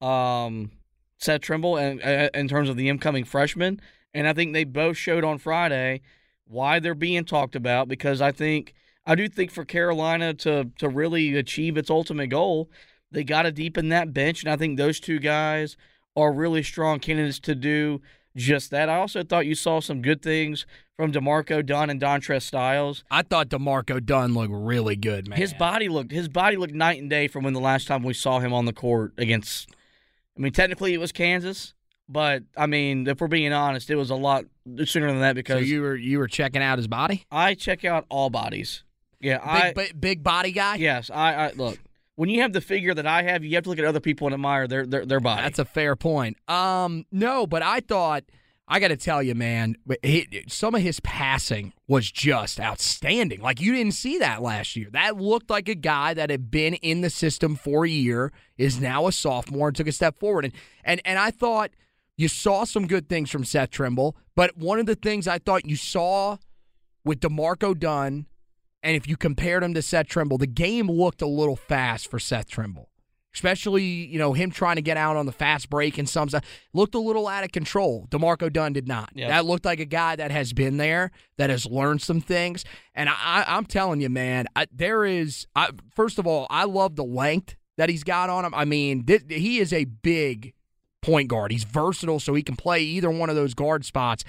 [0.00, 0.70] um,
[1.18, 3.80] Seth Trimble and uh, in terms of the incoming freshmen.
[4.14, 6.00] And I think they both showed on Friday
[6.46, 8.74] why they're being talked about because I think
[9.06, 12.70] I do think for Carolina to to really achieve its ultimate goal,
[13.10, 15.76] they got to deepen that bench, and I think those two guys
[16.16, 18.00] are really strong candidates to do
[18.36, 18.88] just that.
[18.88, 23.04] I also thought you saw some good things from D'Marco Dunn and Dontrez Styles.
[23.10, 25.38] I thought D'Marco Dunn looked really good, man.
[25.38, 28.14] His body looked his body looked night and day from when the last time we
[28.14, 29.70] saw him on the court against.
[30.38, 31.74] I mean, technically it was Kansas,
[32.08, 34.44] But I mean, if we're being honest, it was a lot
[34.84, 37.26] sooner than that So because you were you were checking out his body?
[37.30, 38.84] I check out all bodies.
[39.20, 40.76] Yeah, I Big, big, big body guy?
[40.76, 41.78] yes, I, I look.
[42.14, 44.26] When you have the figure that I have, you have to look at other people
[44.28, 45.42] and admire their their, their body.
[45.42, 46.36] That's a fair point.
[46.48, 48.24] Um, no, but I thought
[48.70, 53.40] I got to tell you, man, he, some of his passing was just outstanding.
[53.40, 54.88] Like you didn't see that last year.
[54.92, 58.78] That looked like a guy that had been in the system for a year, is
[58.78, 60.44] now a sophomore, and took a step forward.
[60.44, 60.54] And
[60.84, 61.70] and and I thought
[62.18, 65.64] you saw some good things from Seth Trimble, but one of the things I thought
[65.64, 66.36] you saw
[67.04, 68.26] with D'Marco Dunn,
[68.82, 72.18] and if you compared him to Seth Trimble, the game looked a little fast for
[72.18, 72.90] Seth Trimble
[73.38, 76.44] especially you know him trying to get out on the fast break and some stuff
[76.74, 78.08] looked a little out of control.
[78.10, 79.10] D'Marco Dunn did not.
[79.14, 79.28] Yep.
[79.28, 82.64] That looked like a guy that has been there, that has learned some things.
[82.96, 85.46] And I, I'm telling you, man, I, there is.
[85.54, 88.52] I, first of all, I love the length that he's got on him.
[88.54, 90.52] I mean, thi- he is a big
[91.00, 91.52] point guard.
[91.52, 94.24] He's versatile, so he can play either one of those guard spots.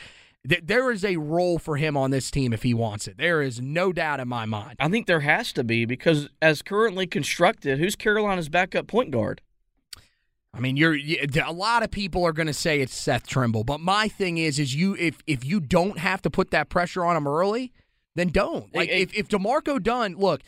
[0.48, 3.18] Th- There is a role for him on this team if he wants it.
[3.18, 4.78] There is no doubt in my mind.
[4.80, 9.42] I think there has to be because as currently constructed, who's Carolina's backup point guard?
[10.54, 13.64] I mean, you're you, a lot of people are going to say it's Seth Trimble,
[13.64, 17.06] but my thing is, is you if if you don't have to put that pressure
[17.06, 17.72] on him early,
[18.16, 18.74] then don't.
[18.74, 19.04] Like hey.
[19.04, 20.42] if if D'Marco Dunn, look,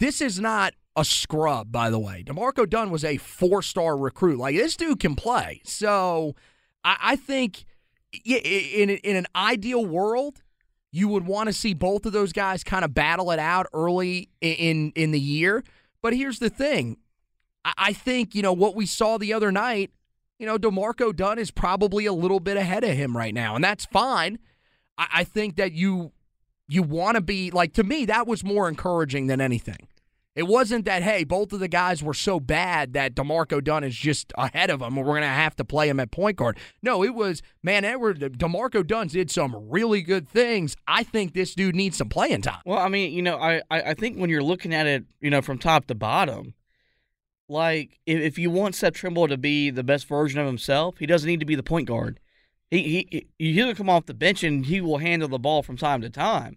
[0.00, 2.22] this is not a scrub, by the way.
[2.22, 4.38] D'Marco Dunn was a four star recruit.
[4.38, 5.60] Like this dude can play.
[5.64, 6.34] So
[6.82, 7.66] I, I think
[8.24, 10.42] in in an ideal world,
[10.92, 14.28] you would want to see both of those guys kind of battle it out early
[14.40, 15.62] in in, the year.
[16.02, 16.96] But here's the thing.
[17.64, 19.90] I- I think, you know, what we saw the other night,
[20.38, 23.64] you know, D'Marco Dunn is probably a little bit ahead of him right now, and
[23.64, 24.38] that's fine.
[24.96, 26.12] I, I think that you
[26.68, 29.88] you want to be like to me, that was more encouraging than anything.
[30.36, 33.96] It wasn't that, hey, both of the guys were so bad that D'Marco Dunn is
[33.96, 36.58] just ahead of them, and we're going to have to play him at point guard.
[36.82, 40.76] No, it was, man, Edward, D'Marco Dunn did some really good things.
[40.86, 42.60] I think this dude needs some playing time.
[42.66, 45.40] Well, I mean, you know, I, I think when you're looking at it, you know,
[45.40, 46.52] from top to bottom,
[47.48, 51.06] like if, if you want Seth Trimble to be the best version of himself, he
[51.06, 52.20] doesn't need to be the point guard.
[52.70, 56.00] He he he'll come off the bench and he will handle the ball from time
[56.02, 56.56] to time.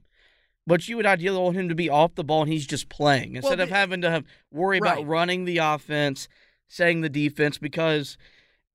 [0.69, 3.35] But you would ideally want him to be off the ball and he's just playing
[3.35, 4.93] instead of the- having to have, worry Right.
[4.93, 6.27] about running the offense,
[6.67, 7.57] setting the defense.
[7.57, 8.17] Because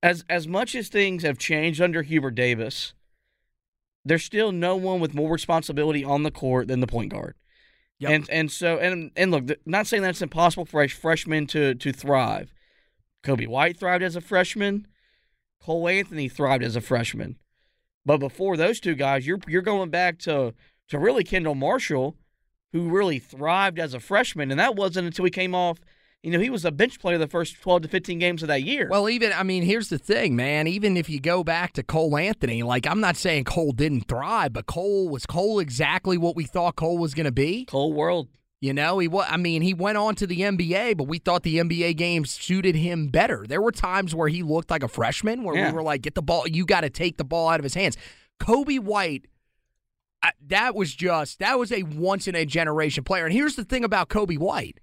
[0.03, 2.95] as as much as things have changed under Hubert Davis,
[4.05, 7.37] there's still no one with more responsibility on the court than the point guard.
[8.01, 8.11] Yep.
[8.11, 11.77] And and so and and look, not saying that it's impossible for a freshman to
[11.77, 12.53] to thrive.
[13.23, 14.89] Coby White thrived as a freshman.
[15.63, 17.39] Cole Anthony thrived as a freshman.
[18.05, 20.55] But before those two guys, you're you're going back to
[20.95, 22.17] to really Kendall Marshall,
[22.73, 25.79] who really thrived as a freshman, and that wasn't until he came off.
[26.23, 28.63] You know, he was a bench player the first twelve to fifteen games of that
[28.63, 28.89] year.
[28.91, 30.67] Well, even I mean, here's the thing, man.
[30.67, 34.55] Even if you go back to Cole Anthony, like I'm not saying Cole didn't thrive,
[34.55, 37.67] but Cole was Cole exactly what we thought Cole was going to be.
[37.67, 38.29] Cole World.
[38.63, 39.27] You know, he was.
[39.29, 42.75] I mean, he went on to the NBA, but we thought the NBA games suited
[42.75, 43.45] him better.
[43.47, 45.69] There were times where he looked like a freshman, where Yeah.
[45.71, 46.49] we were like, "Get the ball!
[46.49, 47.99] You got to take the ball out of his hands."
[48.41, 49.27] Coby White,
[50.47, 53.25] That was just that was a once in a generation player.
[53.25, 54.81] And here's the thing about Coby White,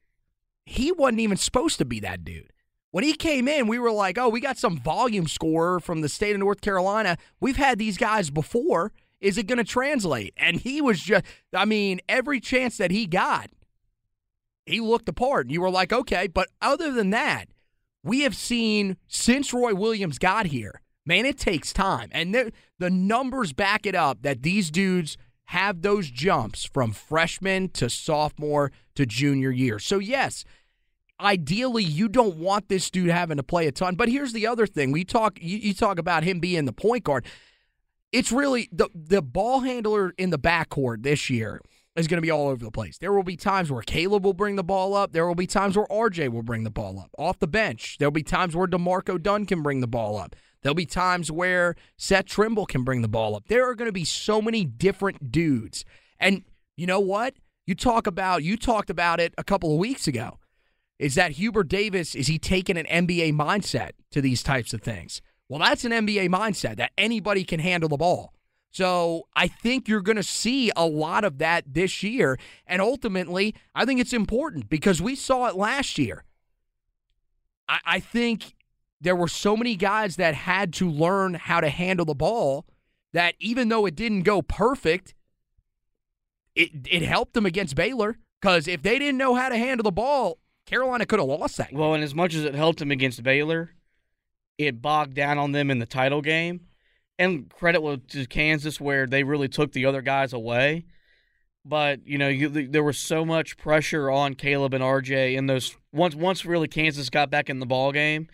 [0.65, 2.51] he wasn't even supposed to be that dude.
[2.91, 6.09] When he came in, we were like, "Oh, we got some volume scorer from the
[6.09, 7.17] state of North Carolina.
[7.39, 8.91] We've had these guys before.
[9.19, 11.23] Is it going to translate?" And he was just,
[11.53, 13.49] I mean, every chance that he got,
[14.65, 15.45] he looked the part.
[15.45, 16.27] And you were like, okay.
[16.27, 17.47] But other than that,
[18.03, 22.09] we have seen since Roy Williams got here, man, it takes time.
[22.11, 25.17] And the, the numbers back it up that these dudes
[25.51, 29.79] have those jumps from freshman to sophomore to junior year.
[29.79, 30.45] So, yes,
[31.19, 33.95] ideally you don't want this dude having to play a ton.
[33.95, 34.93] But here's the other thing.
[34.93, 37.25] We talk you, you talk about him being the point guard.
[38.13, 41.59] It's really the the ball handler in the backcourt this year
[41.97, 42.97] is going to be all over the place.
[42.97, 45.11] There will be times where Caleb will bring the ball up.
[45.11, 47.97] There will be times where RJ will bring the ball up off the bench.
[47.99, 50.33] There'll be times where D'Marco Dunn can bring the ball up.
[50.61, 53.47] There'll be times where Seth Trimble can bring the ball up.
[53.47, 55.85] There are going to be so many different dudes.
[56.19, 56.43] And
[56.77, 57.35] you know what?
[57.65, 60.39] You talk about you talked about it a couple of weeks ago.
[60.99, 65.21] Is that Hubert Davis is he taking an NBA mindset to these types of things?
[65.49, 68.33] Well, that's an NBA mindset that anybody can handle the ball.
[68.69, 72.39] So I think you're going to see a lot of that this year.
[72.65, 76.23] And ultimately, I think it's important because we saw it last year.
[77.67, 78.55] I, I think
[79.01, 82.65] there were so many guys that had to learn how to handle the ball
[83.13, 85.13] that even though it didn't go perfect,
[86.55, 88.17] it, it helped them against Baylor.
[88.39, 91.69] Because if they didn't know how to handle the ball, Carolina could have lost that.
[91.69, 91.79] game.
[91.79, 93.71] Well, and as much as it helped them against Baylor,
[94.57, 96.61] it bogged down on them in the title game.
[97.19, 100.85] And credit to Kansas where they really took the other guys away.
[101.63, 105.75] But you know, you, there was so much pressure on Caleb and RJ in those
[105.93, 108.27] once once really Kansas got back in the ball game,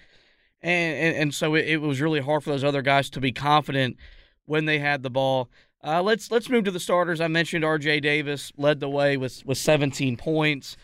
[0.62, 3.32] and and, and so it, it was really hard for those other guys to be
[3.32, 3.98] confident
[4.46, 5.50] when they had the ball.
[5.84, 7.22] Uh, let's let's move to the starters.
[7.22, 8.00] I mentioned R.J.
[8.00, 10.76] Davis led the way with with 17 points.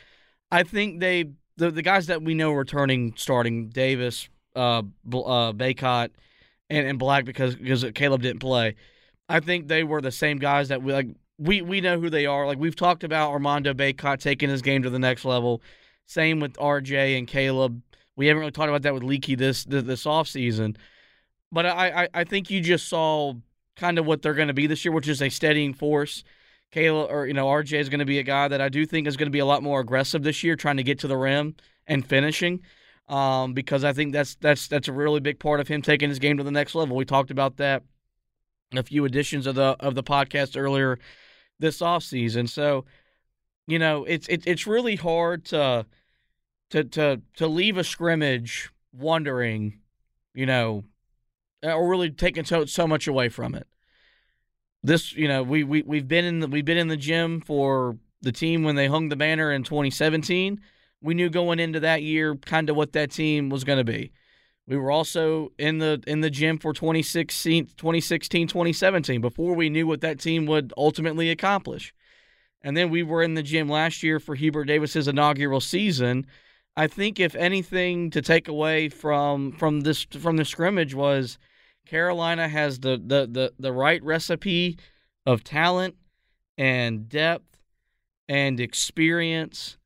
[0.51, 4.83] I think they the the guys that we know returning starting Davis, uh, uh,
[5.53, 6.09] Bacot,
[6.69, 8.75] and, and Black because because Caleb didn't play.
[9.29, 11.07] I think they were the same guys that we like.
[11.39, 12.45] We we know who they are.
[12.45, 15.61] Like we've talked about Armando Bacot taking his game to the next level.
[16.05, 17.17] Same with R.J.
[17.17, 17.81] and Caleb.
[18.15, 20.77] We haven't really talked about that with Leaky this this, this offseason.
[21.51, 23.33] But I, I I think you just saw
[23.75, 26.23] kind of what they're going to be this year, which is a steadying force.
[26.71, 29.07] Kayla or you know RJ is going to be a guy that I do think
[29.07, 31.17] is going to be a lot more aggressive this year, trying to get to the
[31.17, 31.55] rim
[31.87, 32.61] and finishing.
[33.09, 36.19] Um, because I think that's that's that's a really big part of him taking his
[36.19, 36.95] game to the next level.
[36.95, 37.83] We talked about that
[38.71, 40.99] in a few editions of the of the podcast earlier
[41.59, 42.49] this offseason.
[42.49, 42.85] So,
[43.67, 45.85] you know, it's it, it's really hard to
[46.73, 49.79] to to to leave a scrimmage wondering,
[50.33, 50.83] you know,
[51.63, 53.67] uh, or really taking so, so much away from it.
[54.81, 57.97] This, you know, we we we've been in the we've been in the gym for
[58.23, 60.59] the team when they hung the banner in 2017.
[60.99, 64.11] We knew going into that year kind of what that team was going to be.
[64.65, 69.85] We were also in the in the gym for 2016, 2016, 2017 before we knew
[69.85, 71.93] what that team would ultimately accomplish.
[72.63, 76.25] And then we were in the gym last year for Hubert Davis's inaugural season.
[76.75, 81.37] I think if anything to take away from from this from the scrimmage was
[81.85, 84.77] Carolina has the, the, the, the right recipe
[85.25, 85.95] of talent
[86.57, 87.59] and depth
[88.27, 89.77] and experience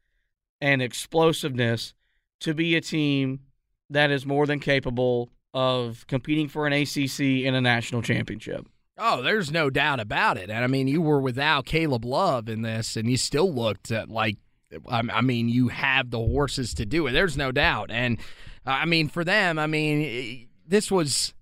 [0.61, 1.93] and explosiveness
[2.41, 3.39] to be a team
[3.89, 8.67] that is more than capable of competing for an ACC and a national championship.
[8.97, 10.49] Oh, there's no doubt about it.
[10.49, 14.37] And I mean, you were without Caleb Love in this, and you still looked like,
[14.87, 17.13] I mean, you have the horses to do it.
[17.13, 17.89] There's no doubt.
[17.91, 18.19] And
[18.65, 21.33] uh, I mean, for them, I mean, this was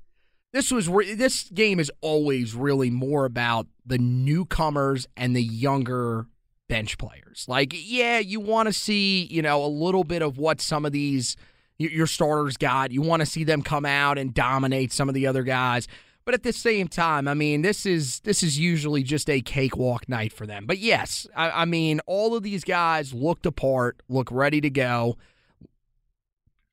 [0.54, 6.28] this was this game is always really more about the newcomers and the younger
[6.70, 7.46] bench players.
[7.48, 10.92] Like, yeah, you want to see, you know, a little bit of what some of
[10.92, 11.36] these
[11.78, 12.92] your starters got.
[12.92, 15.88] You want to see them come out and dominate some of the other guys.
[16.26, 20.10] But at the same time, I mean, this is this is usually just a cakewalk
[20.10, 20.66] night for them.
[20.66, 25.18] But yes, I, I mean, all of these guys looked apart, look ready to go.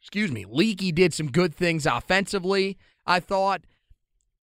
[0.00, 2.78] Excuse me, Leaky did some good things offensively.
[3.06, 3.60] I thought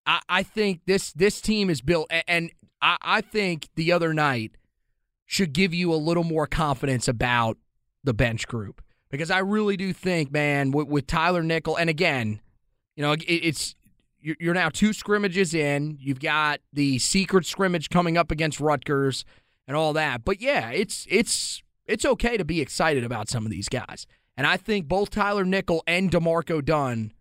[0.06, 4.52] I, I think this this team is built, and I, I think the other night
[5.26, 7.58] should give you a little more confidence about
[8.04, 12.42] the bench group because I really do think, man, with, with Tyler Nickel, and again,
[12.96, 13.76] you know, it, it's
[14.22, 15.98] you're now two scrimmages in.
[16.00, 19.26] You've got the secret scrimmage coming up against Rutgers
[19.68, 20.26] and all that.
[20.26, 24.06] But yeah, it's it's it's okay to be excited about some of these guys.
[24.38, 27.14] And I think both Tyler Nickel and D'Marco Dunn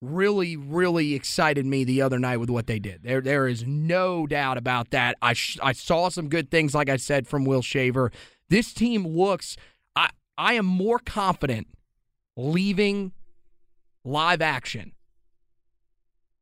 [0.00, 3.02] really, really excited me the other night with what they did.
[3.02, 5.16] There, there is no doubt about that.
[5.20, 8.10] I, sh- I saw some good things, like I said, from Will Shaver.
[8.48, 9.56] This team looks.
[9.96, 11.68] I, I am more confident
[12.36, 13.12] leaving
[14.04, 14.92] live action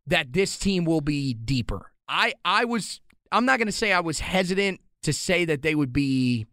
[0.08, 1.92] that this team will be deeper.
[2.08, 3.00] I, I was.
[3.30, 6.46] I'm not going to say I was hesitant to say that they would be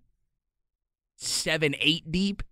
[1.15, 2.43] seven, eight deep,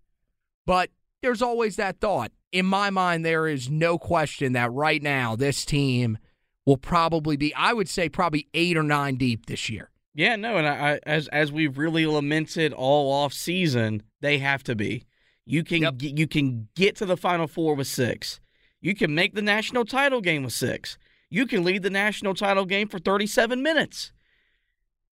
[0.65, 0.89] but
[1.21, 5.65] there's always that thought in my mind, there is no question that right now this
[5.65, 6.19] team
[6.65, 9.89] will probably be, I would say, probably eight or nine deep this year.
[10.13, 14.75] Yeah, no, and I, as as we've really lamented all off season, they have to
[14.75, 15.05] be.
[15.43, 15.95] You can yep.
[15.97, 18.39] you can get to the Final Four with six.
[18.83, 20.97] You can make the national title game with six.
[21.29, 24.11] You can lead the national title game for 37 minutes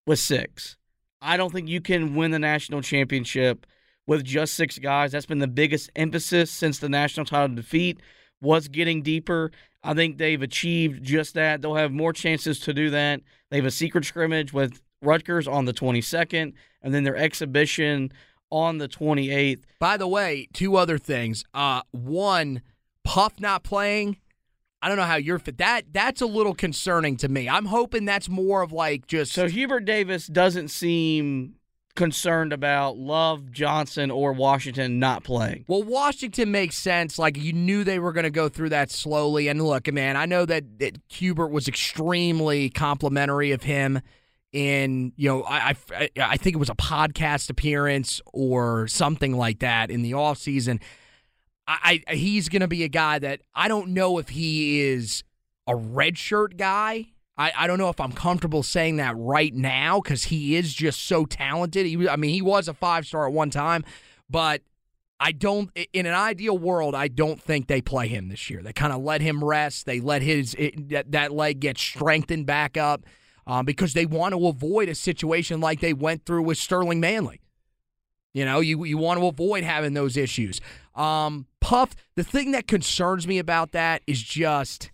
[0.06, 0.78] with six.
[1.22, 3.68] I don't think you can win the national championship
[4.08, 5.12] with just six guys.
[5.12, 8.00] That's been the biggest emphasis since the national title defeat
[8.42, 9.52] was getting deeper.
[9.84, 11.62] I think they've achieved just that.
[11.62, 13.20] They'll have more chances to do that.
[13.52, 18.14] They have a secret scrimmage with Rutgers on the 22nd, and then their exhibition
[18.50, 19.64] on the 28th.
[19.80, 21.44] By the way, two other things.
[21.54, 22.62] Uh, one,
[23.08, 24.18] Puff not playing.
[24.82, 25.58] I don't know how you're fit.
[25.60, 27.48] That that's a little concerning to me.
[27.48, 31.56] I'm hoping that's more of like just so Hubert Davis doesn't seem
[31.96, 35.64] concerned about Love, Johnson, or Washington not playing.
[35.70, 37.18] Well, Washington makes sense.
[37.18, 39.48] Like you knew they were going to go through that slowly.
[39.48, 44.02] And look, man, I know that, that Hubert was extremely complimentary of him
[44.54, 49.60] in you know I, I, I think it was a podcast appearance or something like
[49.60, 50.80] that in the off season.
[51.68, 55.24] I, I he's going to be a guy that I don't know if he is
[55.68, 57.08] a redshirt guy.
[57.38, 61.06] I, I don't know if I'm comfortable saying that right now because he is just
[61.06, 61.86] so talented.
[61.86, 63.84] He, I mean, he was a five star at one time,
[64.30, 64.62] but
[65.20, 65.70] I don't.
[65.94, 68.62] In an ideal world, I don't think they play him this year.
[68.64, 69.86] They kind of let him rest.
[69.86, 73.06] They let his it, that, that leg get strengthened back up
[73.46, 77.42] um, because they want to avoid a situation like they went through with Sterling Manley.
[78.34, 80.62] You know, you you want to avoid having those issues.
[80.96, 84.92] Um, Puff, the thing that concerns me about that is just,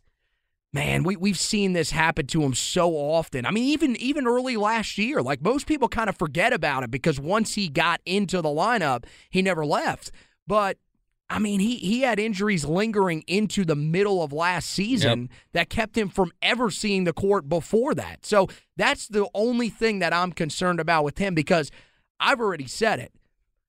[0.71, 3.45] man, we we've seen this happen to him so often.
[3.45, 6.91] I mean, even even early last year, like most people kind of forget about it
[6.91, 10.11] because once he got into the lineup, he never left.
[10.47, 10.77] But
[11.29, 15.29] I mean, he he had injuries lingering into the middle of last season Yep.
[15.53, 18.25] that kept him from ever seeing the court before that.
[18.25, 21.71] So that's the only thing that I'm concerned about with him because
[22.19, 23.11] I've already said it.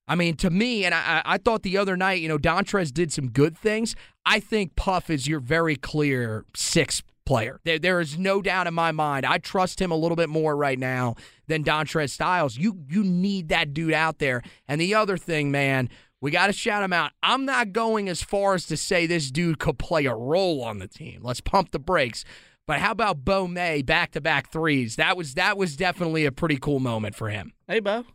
[0.07, 3.11] I mean, to me, and I, I thought the other night, you know, Dontrez did
[3.11, 3.95] some good things.
[4.25, 7.59] I think Puff is your very clear sixth player.
[7.63, 9.25] There, there is no doubt in my mind.
[9.25, 11.15] I trust him a little bit more right now
[11.47, 12.55] than Dontrez Styles.
[12.57, 14.43] You, you need that dude out there.
[14.67, 15.89] And the other thing, man,
[16.21, 17.11] we got to shout him out.
[17.23, 20.79] I'm not going as far as to say this dude could play a role on
[20.79, 21.21] the team.
[21.23, 22.23] Let's pump the brakes.
[22.67, 24.95] But how about Bo May back to back threes?
[24.95, 27.53] That was that was definitely a pretty cool moment for him.
[27.67, 28.05] Hey, Bo,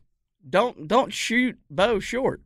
[0.48, 2.40] don't don't shoot Bo short.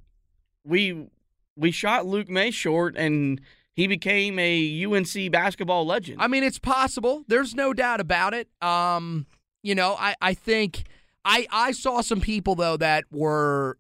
[0.65, 1.09] We
[1.57, 3.41] we shot Luke Maye short, and
[3.75, 6.21] he became a UNC basketball legend.
[6.21, 7.25] I mean, it's possible.
[7.29, 8.49] There's no doubt about it.
[8.63, 9.27] Um,
[9.63, 10.85] you know, I, I think
[11.25, 13.79] I I saw some people though that were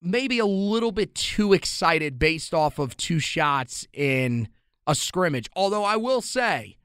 [0.00, 4.48] maybe a little bit too excited based off of two shots in
[4.86, 5.48] a scrimmage.
[5.56, 6.76] Although I will say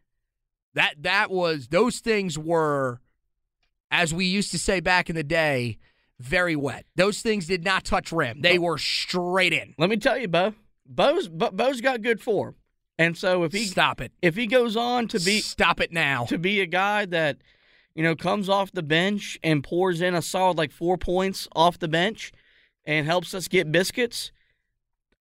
[0.73, 3.01] that that was those things were
[3.91, 5.77] as we used to say back in the day,
[6.19, 6.85] very wet.
[6.95, 8.41] Those things did not touch rim.
[8.41, 9.73] They were straight in.
[9.77, 10.53] Let me tell you, Bo.
[10.85, 12.55] Bo's Bo, Bo's got good form,
[12.97, 14.11] and so if he Stop it.
[14.21, 16.25] if he goes on to be Stop it now.
[16.25, 17.37] to be a guy that
[17.95, 21.77] you know comes off the bench and pours in a solid like four points off
[21.79, 22.31] the bench
[22.85, 24.31] and helps us get biscuits,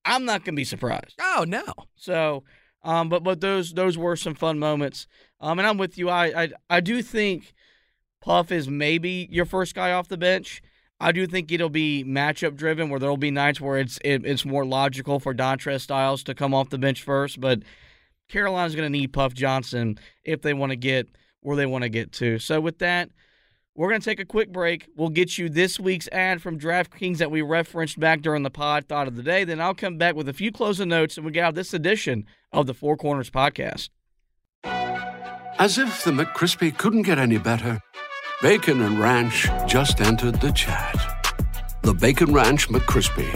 [0.07, 1.15] I'm not gonna be surprised.
[1.21, 1.65] Oh no.
[1.97, 2.45] So,
[2.83, 5.07] um, but but those those were some fun moments.
[5.41, 6.09] Um, and I'm with you.
[6.09, 7.53] I I, I do think
[8.23, 10.63] Puff is maybe your first guy off the bench.
[11.01, 14.45] I do think it'll be matchup driven, where there'll be nights where it's it, it's
[14.45, 17.41] more logical for Dontrez Styles to come off the bench first.
[17.41, 17.63] But
[18.29, 21.09] Carolina's going to need Puff Johnson if they want to get
[21.41, 22.39] where they want to get to.
[22.39, 23.11] So with that,
[23.75, 24.89] we're going to take a quick break.
[24.97, 28.89] We'll get you this week's ad from DraftKings that we referenced back during the pod
[28.89, 29.45] thought of the day.
[29.45, 32.27] Then I'll come back with a few closing notes and we get out this edition
[32.53, 33.91] of the Four Corners podcast.
[34.65, 37.81] As if the McCrispy couldn't get any better,
[38.41, 40.95] Bacon and Ranch just entered the chat.
[41.83, 43.29] The Bacon Ranch McCrispy,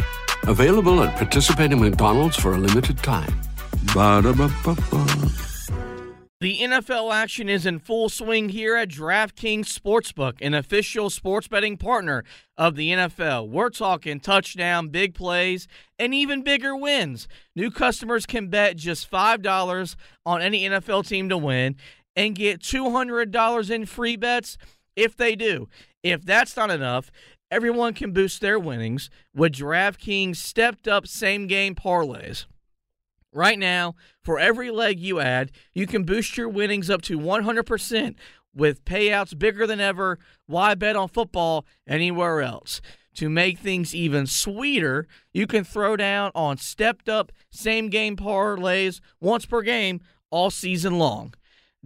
[0.47, 3.41] available at participating McDonald's for a limited time.
[3.93, 5.33] Ba-da-ba-ba-ba.
[6.41, 11.77] The NFL action is in full swing here at DraftKings Sportsbook, an official sports betting
[11.77, 12.23] partner
[12.57, 13.49] of the NFL.
[13.49, 15.67] We're talking touchdown, big plays,
[15.99, 17.27] and even bigger wins.
[17.57, 21.75] New customers can bet just $5 on any NFL team to win
[22.15, 24.59] and get $200 in free bets
[24.97, 25.69] if they do.
[26.03, 27.11] If that's not enough,
[27.51, 32.47] everyone can boost their winnings with DraftKings stepped up same game parlays.
[33.35, 38.15] Right now, for every leg you add, you can boost your winnings up to 100%
[38.55, 40.19] with payouts bigger than ever.
[40.47, 42.83] Why bet on football anywhere else?
[43.17, 49.01] To make things even sweeter, you can throw down on stepped up same game parlays
[49.21, 51.35] once per game all season long.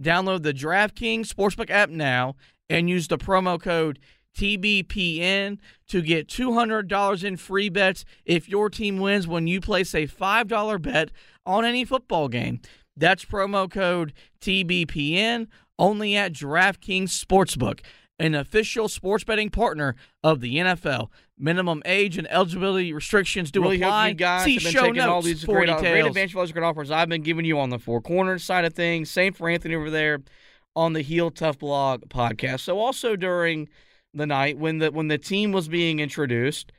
[0.01, 2.35] Download the DraftKings Sportsbook app now
[2.69, 3.99] and use the promo code
[4.37, 5.57] TBPN
[5.87, 10.81] to get $200 in free bets if your team wins when you place a $5
[10.81, 11.09] bet
[11.45, 12.61] on any football game.
[12.95, 15.47] That's promo code TBPN
[15.79, 17.81] only at DraftKings Sportsbook,
[18.19, 21.09] an official sports betting partner of the NFL.
[21.37, 24.05] Minimum age and eligibility restrictions do really apply.
[24.05, 26.07] hope you guys See have been show taking notes all these great, great details.
[26.07, 29.11] advantage values, great offers I've been giving you on the four corners side of things.
[29.11, 30.19] Same for Anthony over there
[30.77, 32.59] on the Heel Tough Blog podcast.
[32.59, 33.67] So also during
[34.13, 36.71] the night when the when the team was being introduced,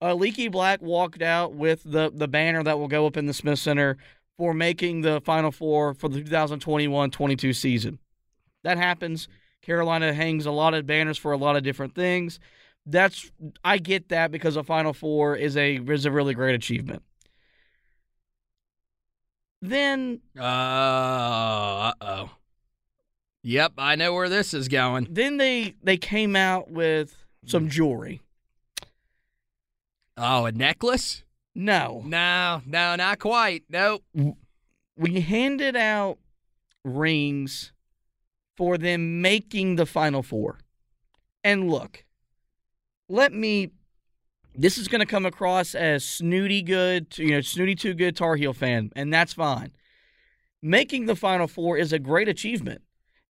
[0.00, 3.34] uh, Leaky Black walked out with the the banner that will go up in the
[3.34, 3.98] Smith Center
[4.38, 7.98] for making the Final Four for the 2021-22 season.
[8.64, 9.28] That happens.
[9.60, 12.40] Carolina hangs a lot of banners for a lot of different things.
[12.86, 13.30] That's
[13.62, 17.02] I get that because a Final Four is a is a really great achievement.
[19.60, 22.30] Then Uh oh.
[23.44, 25.08] Yep, I know where this is going.
[25.10, 27.70] then they they came out with some hmm.
[27.70, 28.20] jewelry.
[30.16, 31.24] Oh, a necklace?
[31.54, 32.02] No.
[32.04, 33.64] No, no, not quite.
[33.68, 34.04] Nope.
[34.96, 36.18] We handed out
[36.84, 37.72] rings
[38.56, 40.58] for them making the Final Four.
[41.42, 42.04] And look,
[43.08, 43.70] let me.
[44.54, 48.36] This is going to come across as snooty good, you know, snooty too good Tar
[48.36, 49.72] Heel fan, and that's fine.
[50.60, 52.82] Making the Final Four is a great achievement.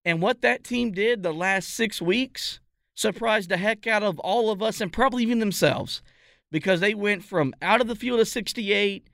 [0.05, 2.61] And what that team did the last six weeks
[2.95, 6.03] surprised the heck out of all of us and probably even themselves
[6.51, 9.09] because they went from out of the field of 68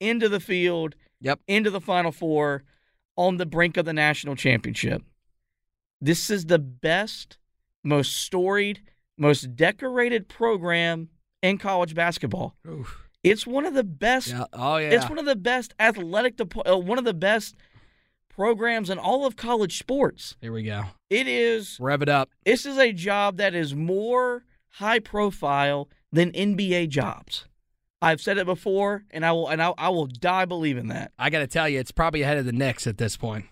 [0.00, 1.40] into the field, Yep.
[1.48, 2.64] into the Final Four
[3.16, 5.02] on the brink of the national championship.
[6.00, 7.38] This is the best,
[7.82, 8.82] most storied,
[9.16, 11.08] most decorated program
[11.42, 12.54] in college basketball.
[12.68, 13.08] Oof.
[13.24, 14.28] It's one of the best.
[14.28, 14.44] Yeah.
[14.52, 14.90] Oh yeah.
[14.90, 17.56] It's one of the best athletic, depo- uh, one of the best
[18.36, 20.36] programs in all of college sports.
[20.42, 20.84] Here we go.
[21.08, 21.78] It is.
[21.80, 22.28] Rev it up.
[22.44, 27.46] This is a job that is more high profile than NBA jobs.
[28.02, 31.12] I've said it before, and I will, and I, I will die believing that.
[31.18, 33.46] I got to tell you, it's probably ahead of the Knicks at this point.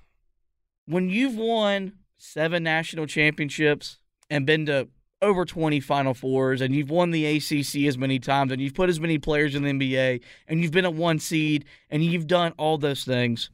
[0.85, 4.89] When you've won seven national championships and been to
[5.23, 8.91] over 20 Final Fours, and you've won the ACC as many times, and you've put
[8.91, 12.53] as many players in the NBA, and you've been a one seed, and you've done
[12.59, 13.49] all those things,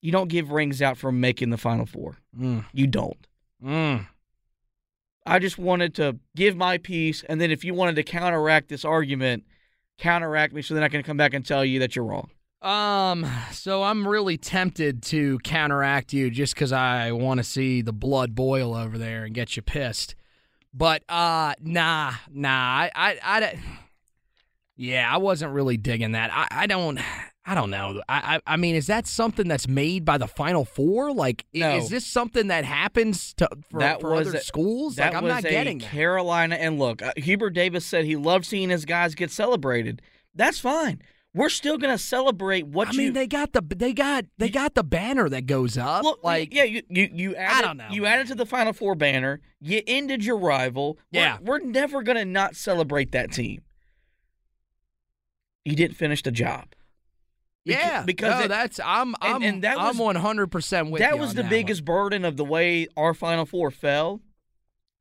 [0.00, 2.16] you don't give rings out for making the Final Four.
[2.38, 2.64] Mm.
[2.72, 3.26] You don't.
[3.64, 4.06] Mm.
[5.26, 8.84] I just wanted to give my piece, and then if you wanted to counteract this
[8.84, 9.44] argument,
[9.98, 12.30] counteract me so then I can come back and tell you that you're wrong.
[12.62, 17.92] Um, so I'm really tempted to counteract you just because I want to see the
[17.92, 20.14] blood boil over there and get you pissed.
[20.72, 23.58] But uh, nah, nah, I, I, I,
[24.76, 26.30] yeah, I wasn't really digging that.
[26.32, 27.00] I, I don't,
[27.50, 28.00] I don't know.
[28.08, 31.12] I, I, I mean, is that something that's made by the Final Four?
[31.12, 31.78] Like, No.
[31.78, 34.94] is this something that happens to for, That for other a- schools?
[34.94, 35.88] That like, I'm not getting that.
[35.88, 36.54] Carolina.
[36.54, 40.00] And look, uh, Hubert Davis said he loved seeing his guys get celebrated.
[40.32, 41.02] That's fine.
[41.34, 42.98] We're still gonna celebrate what I you.
[42.98, 46.04] mean, they got the they got they got the banner that goes up.
[46.04, 48.94] Look, like, yeah, you you, you added, don't know, You added to the Final Four
[48.94, 49.40] banner.
[49.60, 50.98] You ended your rival.
[51.12, 51.38] We're- Yeah.
[51.40, 53.62] we're, never gonna not celebrate that team.
[55.64, 56.66] You didn't finish the job.
[57.64, 61.06] Yeah, because no, it- that's I'm I'm and that I'm one hundred percent with you.
[61.06, 64.20] that was the that biggest burden of the way our Final Four fell.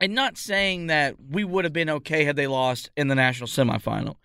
[0.02, 3.48] And not saying that we would have been okay had they lost in the national
[3.48, 4.16] semifinal,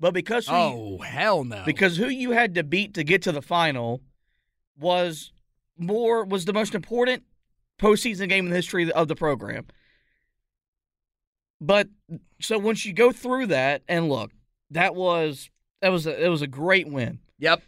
[0.00, 0.72] but because who one.
[0.72, 1.62] you- Oh hell no!
[1.64, 4.02] because who you had to beat to get to the final
[4.78, 5.32] was
[5.78, 7.22] more was the most important
[7.80, 9.66] postseason game in the history of the program.
[11.60, 11.88] But
[12.40, 14.32] so once you go through that and look,
[14.70, 17.20] that was that was a, it was a great win.
[17.38, 17.62] yep.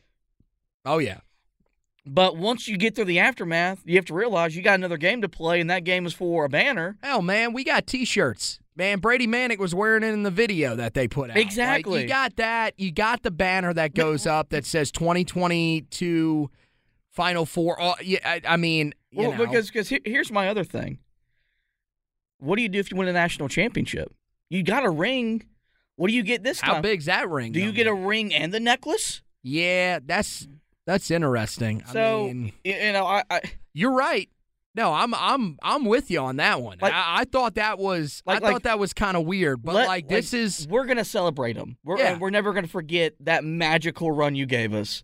[0.85, 1.21] Oh yeah.
[2.07, 5.23] But once you get through the aftermath, you have to realize you got another game
[5.23, 6.99] to play, and that game is for a banner.
[7.03, 8.59] Hell man, we got T-shirts.
[8.77, 11.37] Man, Brady Manek was wearing it in the video that they put out.
[11.37, 12.03] Like, Exactly.
[12.03, 12.75] you got that.
[12.79, 16.51] You got the banner that goes up that says 2022
[17.11, 17.81] Final Four.
[17.81, 19.47] Oh, yeah, I, I mean, you Well, know.
[19.47, 20.99] because because here, here's my other thing.
[22.39, 24.13] What do you do if you win a national championship?
[24.51, 25.45] You got a ring.
[25.97, 26.75] What do you get this time?
[26.75, 27.53] how big's that ring?
[27.53, 29.23] Do you get a ring and the necklace?
[29.43, 30.49] Yeah, that's
[30.87, 31.83] that's interesting.
[31.93, 33.41] So I mean, you know, I, I
[33.73, 34.29] You're right.
[34.77, 36.79] No, I'm I'm I'm with you on that one.
[36.83, 39.63] Like- I, I thought that was Like- I thought like- that was kind of weird,
[39.63, 41.77] but let- like this is we're gonna celebrate them.
[41.85, 42.19] We're Yeah.
[42.19, 45.03] we're never gonna forget that magical run you gave us.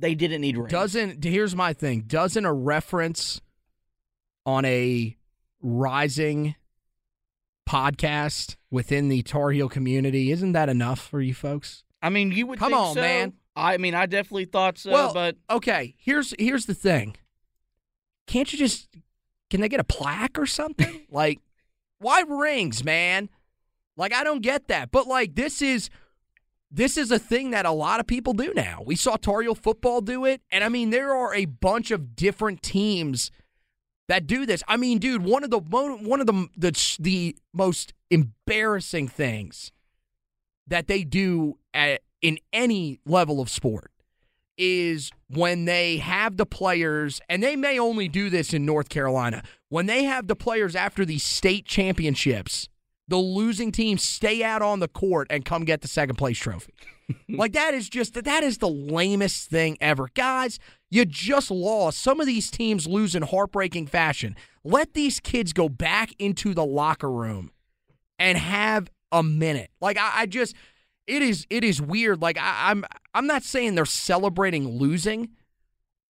[0.00, 0.70] They didn't need rings.
[0.70, 1.24] doesn't.
[1.24, 2.02] Here's my thing.
[2.06, 3.40] Doesn't a reference
[4.46, 5.16] on a
[5.60, 6.54] rising
[7.68, 11.84] podcast within the Tar Heel community isn't that enough for you folks?
[12.00, 13.00] I mean, you would Come on, so.
[13.00, 13.32] man.
[13.58, 15.94] I mean, I definitely thought so, well, but okay.
[15.98, 17.16] Here's here's the thing.
[18.26, 18.88] Can't you just
[19.50, 21.06] can they get a plaque or something?
[21.10, 21.40] like,
[21.98, 23.28] why rings, man?
[23.96, 24.92] Like, I don't get that.
[24.92, 25.90] But like, this is
[26.70, 28.82] this is a thing that a lot of people do now.
[28.84, 32.62] We saw Tar football do it, and I mean, there are a bunch of different
[32.62, 33.32] teams
[34.06, 34.62] that do this.
[34.68, 39.72] I mean, dude, one of the one of the the the most embarrassing things
[40.66, 43.90] that they do at, in any level of sport
[44.56, 49.42] is when they have the players, and they may only do this in North Carolina,
[49.68, 52.68] when they have the players after the state championships,
[53.06, 56.72] the losing team stay out on the court and come get the second place trophy.
[57.28, 60.08] like that is just that is the lamest thing ever.
[60.14, 60.58] Guys,
[60.90, 61.98] you just lost.
[61.98, 64.36] Some of these teams lose in heartbreaking fashion.
[64.62, 67.50] Let these kids go back into the locker room
[68.18, 69.70] and have a minute.
[69.80, 70.54] Like I, I just
[71.08, 72.22] it is it is weird.
[72.22, 72.84] Like I, I'm
[73.14, 75.30] I'm not saying they're celebrating losing,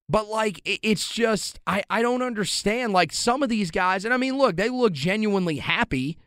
[0.08, 2.92] but like it, it's just I I don't understand.
[2.92, 6.18] Like some of these guys, and I mean, look, they look genuinely happy.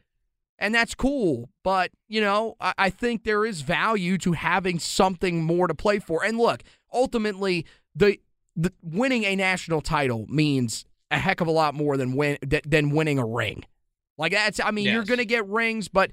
[0.61, 1.49] and that's cool.
[1.63, 5.99] But, you know, I, I think there is value to having something more to play
[5.99, 6.23] for.
[6.23, 6.61] And look,
[6.93, 7.65] ultimately,
[7.95, 8.19] the,
[8.55, 12.91] the winning a national title means a heck of a lot more than win than
[12.91, 13.65] winning a ring.
[14.17, 14.93] Like that's I mean, yes.
[14.93, 16.11] you're gonna get rings, but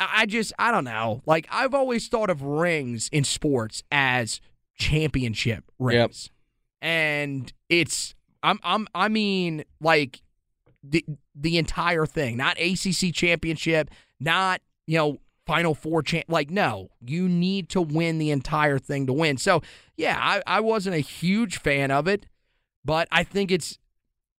[0.00, 1.22] I just I don't know.
[1.26, 4.40] Like I've always thought of rings in sports as
[4.76, 6.30] championship rings.
[6.30, 6.90] Yep.
[6.90, 10.22] And it's I'm I'm I mean like
[10.82, 16.24] the the entire thing, not ACC championship, not you know Final Four champ.
[16.28, 19.36] Like no, you need to win the entire thing to win.
[19.36, 19.62] So
[19.96, 22.26] yeah, I I wasn't a huge fan of it,
[22.84, 23.78] but I think it's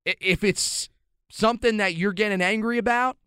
[0.06, 0.90] if it's
[1.30, 3.18] something that you're getting angry about.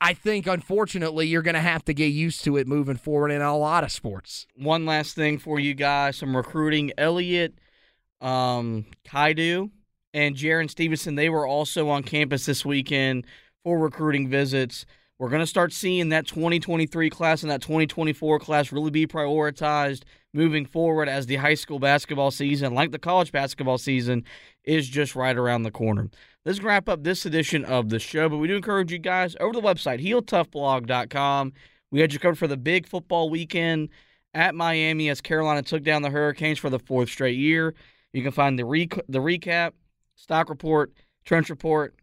[0.00, 3.42] I think, unfortunately, you're going to have to get used to it moving forward in
[3.42, 4.46] a lot of sports.
[4.56, 6.92] One last thing for you guys some recruiting.
[6.96, 7.58] Elliot
[8.20, 9.70] um, Cadeau
[10.14, 13.26] and Jarin Stevenson, they were also on campus this weekend
[13.64, 14.86] for recruiting visits.
[15.18, 20.02] We're going to start seeing that 2023 class and that 2024 class really be prioritized
[20.34, 24.24] moving forward as the high school basketball season, like the college basketball season,
[24.64, 26.10] is just right around the corner.
[26.44, 29.52] Let's wrap up this edition of the show, but we do encourage you guys over
[29.52, 31.52] the website, heeltoughblog.com.
[31.92, 33.90] We had you covered for the big football weekend
[34.34, 37.74] at Miami as Carolina took down the Hurricanes for the fourth straight year.
[38.12, 38.64] You can find the,
[39.08, 39.72] the recap
[40.16, 40.92] stock report,
[41.24, 41.94] trench report,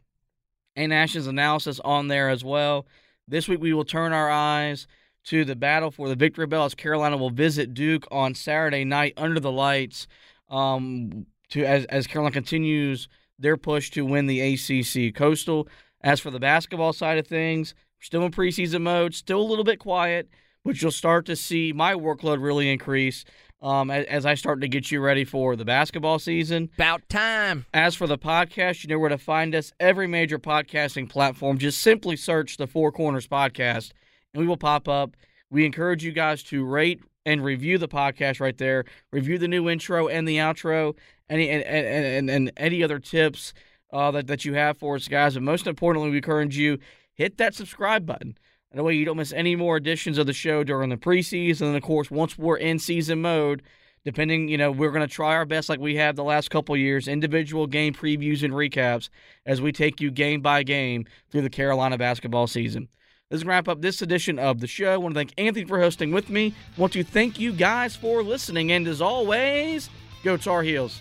[0.74, 2.88] and Ash's analysis on there as well.
[3.28, 4.88] This week we will turn our eyes
[5.26, 9.16] to the battle for the victory bell as Carolina will visit Duke on Saturday night
[9.18, 10.08] under the lights.
[10.50, 13.10] Um, to as as Carolina continues
[13.40, 15.68] their push to win the ACC Coastal.
[16.02, 19.80] As for the basketball side of things, still in preseason mode, still a little bit
[19.80, 20.30] quiet,
[20.64, 23.26] but you'll start to see my workload really increase
[23.62, 26.70] um, as, as, I start to get you ready for the basketball season.
[26.76, 27.66] About time.
[27.74, 29.74] As for the podcast, you know where to find us.
[29.82, 31.58] Every major podcasting platform.
[31.58, 33.92] Just simply search the Four Corners Podcast,
[34.34, 35.18] and we will pop up.
[35.50, 38.86] We encourage you guys to rate and review the podcast right there.
[39.12, 40.96] Review the new intro and the outro,
[41.30, 43.54] any and and, and, and any other tips
[43.92, 45.36] uh, that that you have for us, guys.
[45.36, 46.80] And most importantly, we encourage you
[47.14, 48.38] hit that subscribe button.
[48.72, 51.62] That way you don't miss any more editions of the show during the preseason.
[51.64, 53.64] And of course, once we're in season mode,
[54.06, 56.78] depending, you know, we're going to try our best like we have the last couple
[56.78, 59.10] years, individual game previews and recaps
[59.46, 62.88] as we take you game by game through the Carolina basketball season.
[63.32, 64.94] Let's wrap up this edition of the show.
[64.94, 66.54] I want to thank Anthony for hosting with me.
[66.78, 68.72] I want to thank you guys for listening.
[68.72, 69.90] And as always,
[70.24, 71.00] go Tar Heels.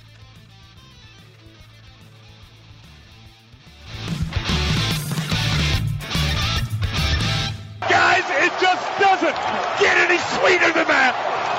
[9.78, 11.57] Get any sweeter than that!